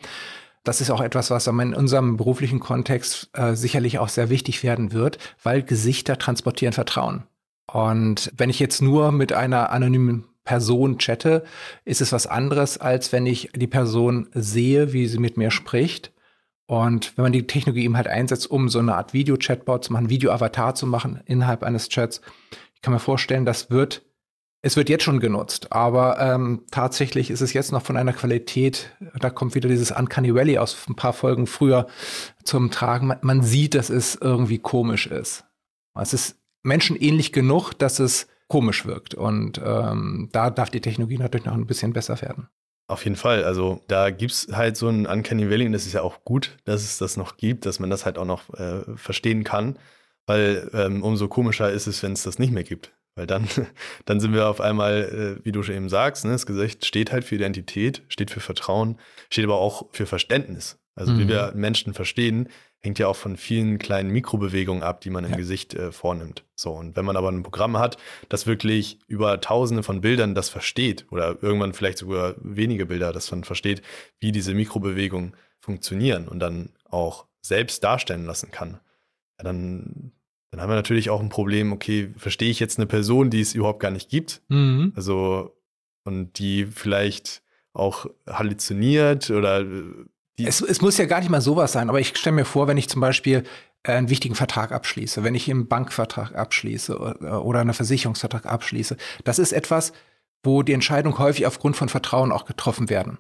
[0.65, 4.91] Das ist auch etwas, was in unserem beruflichen Kontext äh, sicherlich auch sehr wichtig werden
[4.91, 7.23] wird, weil Gesichter transportieren Vertrauen.
[7.73, 11.45] Und wenn ich jetzt nur mit einer anonymen Person chatte,
[11.85, 16.13] ist es was anderes, als wenn ich die Person sehe, wie sie mit mir spricht
[16.67, 20.09] und wenn man die Technologie eben halt einsetzt, um so eine Art Video-Chatbot zu machen,
[20.09, 22.21] Video-Avatar zu machen innerhalb eines Chats,
[22.75, 24.03] ich kann mir vorstellen, das wird,
[24.63, 28.97] es wird jetzt schon genutzt, aber ähm, tatsächlich ist es jetzt noch von einer Qualität,
[29.19, 31.87] da kommt wieder dieses Uncanny Valley aus ein paar Folgen früher
[32.43, 33.09] zum Tragen.
[33.09, 35.45] Man, man sieht, dass es irgendwie komisch ist.
[35.95, 39.15] Es ist menschenähnlich genug, dass es komisch wirkt.
[39.15, 42.49] Und ähm, da darf die Technologie natürlich noch ein bisschen besser werden.
[42.89, 43.45] Auf jeden Fall.
[43.45, 46.57] Also da gibt es halt so ein Uncanny Valley und das ist ja auch gut,
[46.65, 49.79] dass es das noch gibt, dass man das halt auch noch äh, verstehen kann.
[50.27, 52.93] Weil ähm, umso komischer ist es, wenn es das nicht mehr gibt.
[53.17, 53.49] Weil dann,
[54.05, 57.11] dann sind wir auf einmal, äh, wie du schon eben sagst, ne, das Gesicht steht
[57.11, 58.99] halt für Identität, steht für Vertrauen,
[59.31, 60.79] steht aber auch für Verständnis.
[60.95, 61.19] Also mhm.
[61.19, 62.49] wie wir Menschen verstehen,
[62.81, 65.37] hängt ja auch von vielen kleinen Mikrobewegungen ab, die man im ja.
[65.37, 66.45] Gesicht äh, vornimmt.
[66.55, 67.97] So, und wenn man aber ein Programm hat,
[68.29, 73.31] das wirklich über tausende von Bildern das versteht oder irgendwann vielleicht sogar wenige Bilder, das
[73.31, 73.83] man versteht,
[74.21, 78.81] wie diese Mikrobewegungen funktionieren und dann auch selbst darstellen lassen kann,
[79.39, 80.13] ja, dann,
[80.51, 83.55] dann haben wir natürlich auch ein Problem, okay, verstehe ich jetzt eine Person, die es
[83.55, 84.43] überhaupt gar nicht gibt?
[84.49, 84.93] Mhm.
[84.97, 85.57] Also,
[86.05, 89.83] und die vielleicht auch halluziniert oder äh,
[90.39, 92.77] es, es, muss ja gar nicht mal sowas sein, aber ich stelle mir vor, wenn
[92.77, 93.45] ich zum Beispiel
[93.83, 99.39] äh, einen wichtigen Vertrag abschließe, wenn ich einen Bankvertrag abschließe oder einen Versicherungsvertrag abschließe, das
[99.39, 99.93] ist etwas,
[100.43, 103.19] wo die Entscheidungen häufig aufgrund von Vertrauen auch getroffen werden.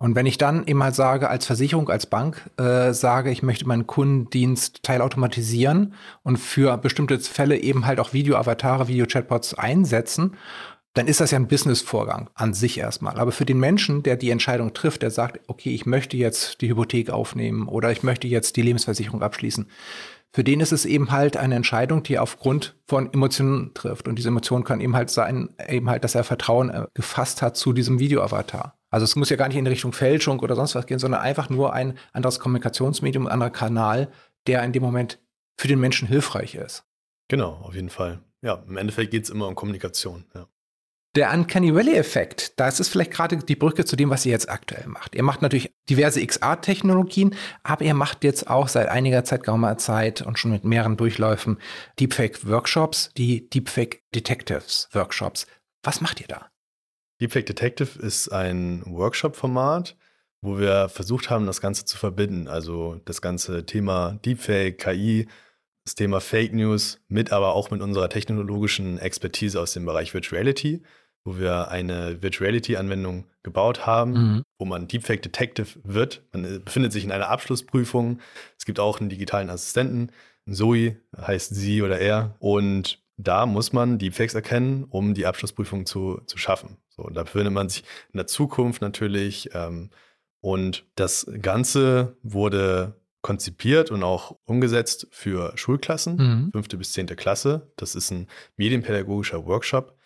[0.00, 3.88] Und wenn ich dann halt sage, als Versicherung, als Bank, äh, sage, ich möchte meinen
[3.88, 10.36] Kundendienst teilautomatisieren und für bestimmte Fälle eben halt auch Video-Avatare, Video-Chatbots einsetzen
[10.98, 13.18] dann ist das ja ein Businessvorgang an sich erstmal.
[13.18, 16.68] Aber für den Menschen, der die Entscheidung trifft, der sagt, okay, ich möchte jetzt die
[16.68, 19.68] Hypothek aufnehmen oder ich möchte jetzt die Lebensversicherung abschließen,
[20.32, 24.08] für den ist es eben halt eine Entscheidung, die er aufgrund von Emotionen trifft.
[24.08, 27.56] Und diese Emotion kann eben halt sein, eben halt, dass er Vertrauen äh, gefasst hat
[27.56, 28.76] zu diesem Videoavatar.
[28.90, 31.48] Also es muss ja gar nicht in Richtung Fälschung oder sonst was gehen, sondern einfach
[31.48, 34.10] nur ein anderes Kommunikationsmedium, ein anderer Kanal,
[34.48, 35.20] der in dem Moment
[35.56, 36.84] für den Menschen hilfreich ist.
[37.28, 38.18] Genau, auf jeden Fall.
[38.42, 40.24] Ja, im Endeffekt geht es immer um Kommunikation.
[40.34, 40.48] Ja.
[41.18, 44.86] Der Uncanny Valley-Effekt, das ist vielleicht gerade die Brücke zu dem, was ihr jetzt aktuell
[44.86, 45.16] macht.
[45.16, 50.22] Ihr macht natürlich diverse XR-Technologien, aber ihr macht jetzt auch seit einiger Zeit, geraumer Zeit
[50.22, 51.58] und schon mit mehreren Durchläufen
[51.98, 55.48] Deepfake-Workshops, die Deepfake Detectives-Workshops.
[55.82, 56.52] Was macht ihr da?
[57.20, 59.96] Deepfake Detective ist ein Workshop-Format,
[60.40, 62.46] wo wir versucht haben, das Ganze zu verbinden.
[62.46, 65.26] Also das ganze Thema Deepfake, KI,
[65.84, 70.84] das Thema Fake News mit, aber auch mit unserer technologischen Expertise aus dem Bereich Virtuality.
[71.24, 74.42] Wo wir eine Virtuality-Anwendung gebaut haben, mhm.
[74.58, 76.22] wo man Deepfake Detective wird.
[76.32, 78.20] Man äh, befindet sich in einer Abschlussprüfung.
[78.58, 80.10] Es gibt auch einen digitalen Assistenten.
[80.50, 82.36] Zoe heißt sie oder er.
[82.38, 86.76] Und da muss man Deepfakes erkennen, um die Abschlussprüfung zu, zu schaffen.
[86.88, 89.50] So, da befindet man sich in der Zukunft natürlich.
[89.54, 89.90] Ähm,
[90.40, 96.50] und das Ganze wurde konzipiert und auch umgesetzt für Schulklassen, mhm.
[96.52, 97.72] fünfte bis zehnte Klasse.
[97.76, 99.97] Das ist ein medienpädagogischer Workshop.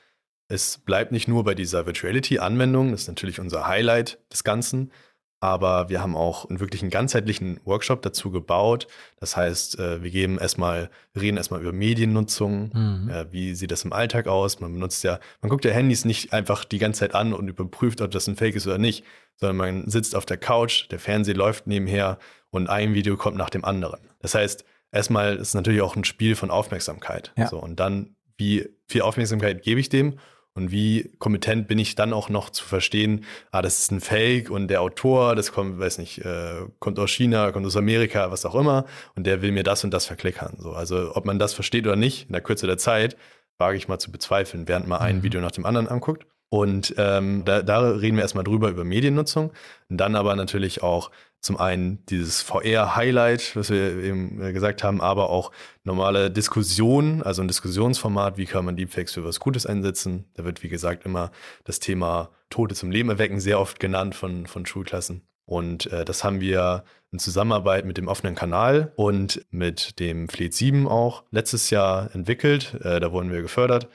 [0.52, 4.92] Es bleibt nicht nur bei dieser Virtuality-Anwendung, das ist natürlich unser Highlight des Ganzen,
[5.40, 8.86] aber wir haben auch einen wirklich einen ganzheitlichen Workshop dazu gebaut.
[9.18, 13.10] Das heißt, äh, wir geben erstmal, reden erstmal über Mediennutzung, mhm.
[13.30, 14.60] wie sieht das im Alltag aus?
[14.60, 18.02] Man benutzt ja, man guckt ja Handys nicht einfach die ganze Zeit an und überprüft,
[18.02, 19.04] ob das ein Fake ist oder nicht,
[19.36, 22.18] sondern man sitzt auf der Couch, der Fernseher läuft nebenher
[22.50, 24.00] und ein Video kommt nach dem anderen.
[24.20, 27.32] Das heißt, erstmal ist es natürlich auch ein Spiel von Aufmerksamkeit.
[27.38, 27.48] Ja.
[27.48, 30.18] So, und dann, wie viel Aufmerksamkeit gebe ich dem?
[30.54, 34.50] Und wie kompetent bin ich dann auch noch zu verstehen, ah, das ist ein Fake
[34.50, 38.44] und der Autor, das kommt, weiß nicht, äh, kommt aus China, kommt aus Amerika, was
[38.44, 38.84] auch immer,
[39.16, 40.56] und der will mir das und das verklickern.
[40.58, 43.16] So, also ob man das versteht oder nicht, in der Kürze der Zeit,
[43.56, 45.22] wage ich mal zu bezweifeln, während man ein mhm.
[45.22, 46.26] Video nach dem anderen anguckt.
[46.52, 49.54] Und ähm, da, da reden wir erstmal drüber über Mediennutzung,
[49.88, 55.30] dann aber natürlich auch zum einen dieses VR-Highlight, was wir eben äh, gesagt haben, aber
[55.30, 55.50] auch
[55.82, 60.26] normale Diskussionen, also ein Diskussionsformat, wie kann man Deepfakes für was Gutes einsetzen.
[60.34, 61.30] Da wird, wie gesagt, immer
[61.64, 65.22] das Thema Tote zum Leben erwecken sehr oft genannt von, von Schulklassen.
[65.46, 70.52] Und äh, das haben wir in Zusammenarbeit mit dem offenen Kanal und mit dem Fleet
[70.52, 72.74] 7 auch letztes Jahr entwickelt.
[72.82, 73.88] Äh, da wurden wir gefördert.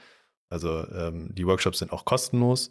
[0.50, 2.70] Also ähm, die Workshops sind auch kostenlos.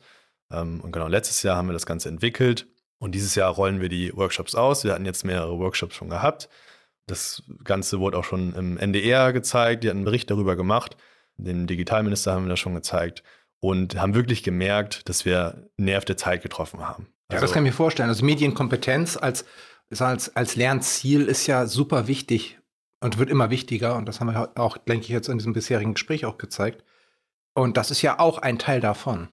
[0.51, 2.67] Ähm, und genau letztes Jahr haben wir das Ganze entwickelt
[2.99, 4.84] und dieses Jahr rollen wir die Workshops aus.
[4.84, 6.49] Wir hatten jetzt mehrere Workshops schon gehabt.
[7.05, 9.84] Das Ganze wurde auch schon im NDR gezeigt.
[9.84, 10.97] Die hatten einen Bericht darüber gemacht.
[11.38, 13.23] Den Digitalminister haben wir das schon gezeigt
[13.59, 17.07] und haben wirklich gemerkt, dass wir Nerv der Zeit getroffen haben.
[17.30, 18.09] Ja, also, das kann ich mir vorstellen.
[18.09, 19.45] Also Medienkompetenz als,
[19.97, 22.59] als, als Lernziel ist ja super wichtig
[23.01, 23.95] und wird immer wichtiger.
[23.95, 26.84] Und das haben wir auch, denke ich, jetzt in diesem bisherigen Gespräch auch gezeigt.
[27.58, 29.30] Und das ist ja auch ein Teil davon.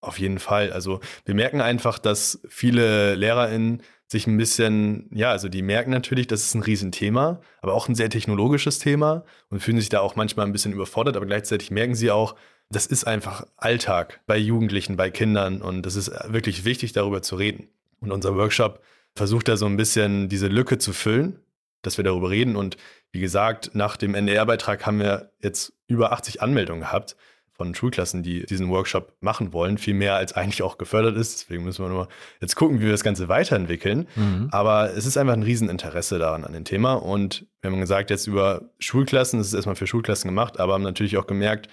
[0.00, 0.72] Auf jeden Fall.
[0.72, 6.26] Also wir merken einfach, dass viele LehrerInnen sich ein bisschen, ja, also die merken natürlich,
[6.26, 10.16] das ist ein Riesenthema, aber auch ein sehr technologisches Thema und fühlen sich da auch
[10.16, 12.34] manchmal ein bisschen überfordert, aber gleichzeitig merken sie auch,
[12.70, 17.36] das ist einfach Alltag bei Jugendlichen, bei Kindern und das ist wirklich wichtig, darüber zu
[17.36, 17.68] reden.
[18.00, 18.82] Und unser Workshop
[19.14, 21.38] versucht da so ein bisschen diese Lücke zu füllen,
[21.82, 22.56] dass wir darüber reden.
[22.56, 22.78] Und
[23.12, 27.16] wie gesagt, nach dem NDR-Beitrag haben wir jetzt über 80 Anmeldungen gehabt
[27.60, 31.42] von Schulklassen, die diesen Workshop machen wollen, viel mehr als eigentlich auch gefördert ist.
[31.42, 32.08] Deswegen müssen wir nur
[32.40, 34.08] jetzt gucken, wie wir das Ganze weiterentwickeln.
[34.16, 34.48] Mhm.
[34.50, 36.94] Aber es ist einfach ein Rieseninteresse daran an dem Thema.
[36.94, 40.82] Und wir haben gesagt, jetzt über Schulklassen, das ist erstmal für Schulklassen gemacht, aber haben
[40.82, 41.68] natürlich auch gemerkt,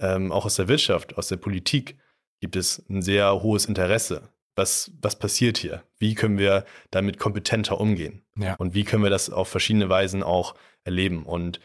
[0.00, 1.98] ähm, auch aus der Wirtschaft, aus der Politik
[2.40, 4.30] gibt es ein sehr hohes Interesse.
[4.54, 5.82] Was, was passiert hier?
[5.98, 8.22] Wie können wir damit kompetenter umgehen?
[8.38, 8.54] Ja.
[8.54, 11.24] Und wie können wir das auf verschiedene Weisen auch erleben?
[11.24, 11.60] Und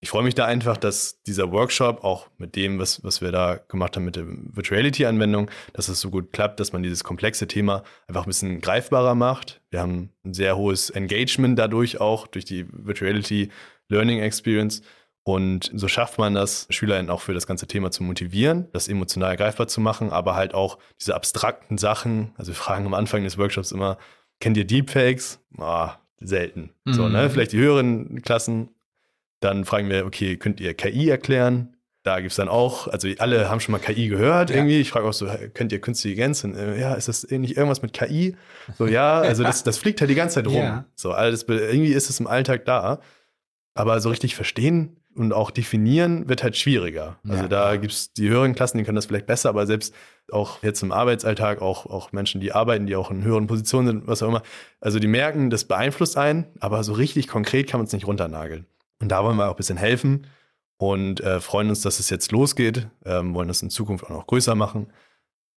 [0.00, 3.56] ich freue mich da einfach, dass dieser Workshop auch mit dem, was, was wir da
[3.56, 7.82] gemacht haben mit der Virtuality-Anwendung, dass es so gut klappt, dass man dieses komplexe Thema
[8.06, 9.60] einfach ein bisschen greifbarer macht.
[9.70, 13.50] Wir haben ein sehr hohes Engagement dadurch auch, durch die Virtuality
[13.88, 14.82] Learning Experience.
[15.24, 19.36] Und so schafft man das, SchülerInnen auch für das ganze Thema zu motivieren, das emotional
[19.36, 22.32] greifbar zu machen, aber halt auch diese abstrakten Sachen.
[22.36, 23.98] Also wir fragen am Anfang des Workshops immer,
[24.40, 25.40] kennt ihr Deepfakes?
[25.58, 26.70] Ah, selten.
[26.84, 26.92] Mhm.
[26.94, 27.24] So, ne?
[27.24, 27.30] Mhm.
[27.30, 28.70] Vielleicht die höheren Klassen
[29.40, 31.76] dann fragen wir, okay, könnt ihr KI erklären?
[32.04, 34.56] Da gibt es dann auch, also alle haben schon mal KI gehört ja.
[34.56, 34.80] irgendwie.
[34.80, 36.44] Ich frage auch so, könnt ihr künstliche Intelligenz?
[36.44, 38.36] Und, äh, ja, ist das nicht irgendwas mit KI?
[38.78, 40.56] So, ja, also das, das fliegt halt die ganze Zeit rum.
[40.62, 40.84] Ja.
[40.94, 43.00] So, alles, irgendwie ist es im Alltag da.
[43.74, 47.18] Aber so richtig verstehen und auch definieren wird halt schwieriger.
[47.28, 47.48] Also ja.
[47.48, 49.94] da gibt es die höheren Klassen, die können das vielleicht besser, aber selbst
[50.30, 54.06] auch jetzt im Arbeitsalltag, auch, auch Menschen, die arbeiten, die auch in höheren Positionen sind,
[54.06, 54.42] was auch immer.
[54.80, 58.66] Also die merken, das beeinflusst einen, aber so richtig konkret kann man es nicht runternageln.
[59.00, 60.26] Und da wollen wir auch ein bisschen helfen
[60.78, 64.26] und äh, freuen uns, dass es jetzt losgeht, ähm, wollen das in Zukunft auch noch
[64.26, 64.92] größer machen.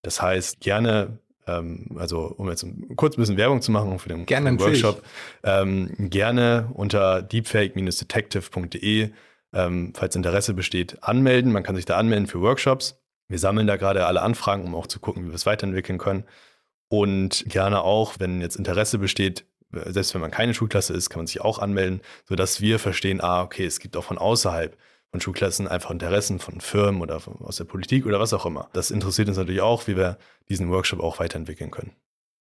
[0.02, 2.66] Das heißt, gerne, ähm, also um jetzt
[2.96, 5.04] kurz ein bisschen Werbung zu machen für den, gerne für den Workshop,
[5.44, 9.12] ähm, gerne unter deepfake-detective.de,
[9.54, 11.52] ähm, falls Interesse besteht, anmelden.
[11.52, 13.00] Man kann sich da anmelden für Workshops.
[13.28, 16.26] Wir sammeln da gerade alle Anfragen, um auch zu gucken, wie wir es weiterentwickeln können.
[16.90, 21.28] Und gerne auch, wenn jetzt Interesse besteht, selbst wenn man keine Schulklasse ist, kann man
[21.28, 24.78] sich auch anmelden, sodass wir verstehen, ah, okay, es gibt auch von außerhalb
[25.12, 28.70] von Schulklassen einfach Interessen von Firmen oder von, aus der Politik oder was auch immer.
[28.74, 30.18] Das interessiert uns natürlich auch, wie wir
[30.50, 31.92] diesen Workshop auch weiterentwickeln können.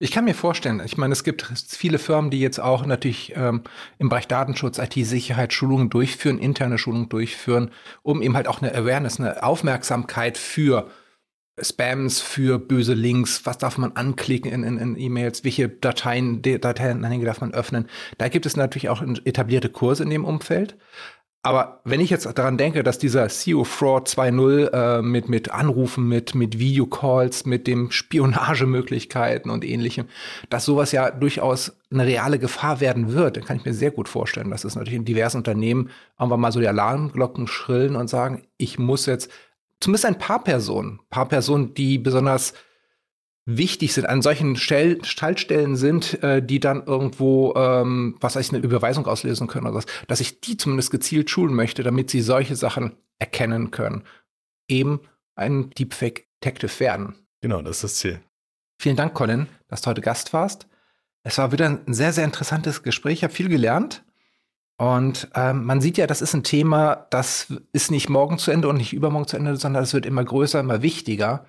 [0.03, 3.65] Ich kann mir vorstellen, ich meine, es gibt viele Firmen, die jetzt auch natürlich ähm,
[3.99, 7.71] im Bereich Datenschutz, IT-Sicherheit Schulungen durchführen, interne Schulungen durchführen,
[8.03, 10.89] um eben halt auch eine Awareness, eine Aufmerksamkeit für
[11.63, 17.25] Spams für böse Links, was darf man anklicken in, in, in E-Mails, welche Dateien, Dateien
[17.25, 17.89] darf man öffnen.
[18.19, 20.77] Da gibt es natürlich auch etablierte Kurse in dem Umfeld.
[21.43, 26.07] Aber wenn ich jetzt daran denke, dass dieser CEO Fraud 2.0 äh, mit, mit Anrufen,
[26.07, 30.05] mit, mit Videocalls, mit dem Spionagemöglichkeiten und ähnlichem,
[30.51, 34.07] dass sowas ja durchaus eine reale Gefahr werden wird, dann kann ich mir sehr gut
[34.07, 35.89] vorstellen, dass es natürlich in diversen Unternehmen
[36.19, 39.31] irgendwann mal so die Alarmglocken schrillen und sagen, ich muss jetzt
[39.81, 42.55] zumindest ein paar Personen, paar Personen, die besonders
[43.47, 48.53] wichtig sind, an solchen Stell Schaltstellen sind, äh, die dann irgendwo, ähm, was weiß ich,
[48.53, 52.21] eine Überweisung auslösen können oder was, dass ich die zumindest gezielt schulen möchte, damit sie
[52.21, 54.05] solche Sachen erkennen können.
[54.69, 55.01] Eben
[55.35, 57.15] ein Deepfake Detective werden.
[57.41, 58.21] Genau, das ist das Ziel.
[58.81, 60.67] Vielen Dank, Colin, dass du heute Gast warst.
[61.23, 63.19] Es war wieder ein sehr, sehr interessantes Gespräch.
[63.19, 64.05] Ich habe viel gelernt.
[64.81, 68.67] Und ähm, man sieht ja, das ist ein Thema, das ist nicht morgen zu Ende
[68.67, 71.45] und nicht übermorgen zu Ende, sondern es wird immer größer, immer wichtiger.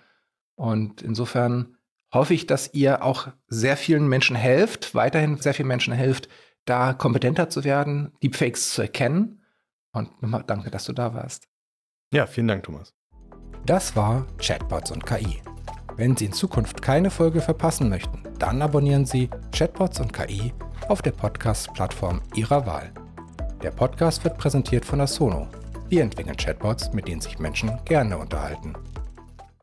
[0.55, 1.77] Und insofern
[2.13, 6.27] hoffe ich, dass ihr auch sehr vielen Menschen helft, weiterhin sehr vielen Menschen helft,
[6.65, 9.41] da kompetenter zu werden, Deepfakes zu erkennen.
[9.93, 11.47] Und nochmal danke, dass du da warst.
[12.13, 12.93] Ja, vielen Dank, Thomas.
[13.65, 15.41] Das war Chatbots und KI.
[15.95, 20.53] Wenn Sie in Zukunft keine Folge verpassen möchten, dann abonnieren Sie Chatbots und KI
[20.89, 22.91] auf der Podcast-Plattform Ihrer Wahl.
[23.63, 25.47] Der Podcast wird präsentiert von Asono.
[25.87, 28.73] Wir entwickeln Chatbots, mit denen sich Menschen gerne unterhalten.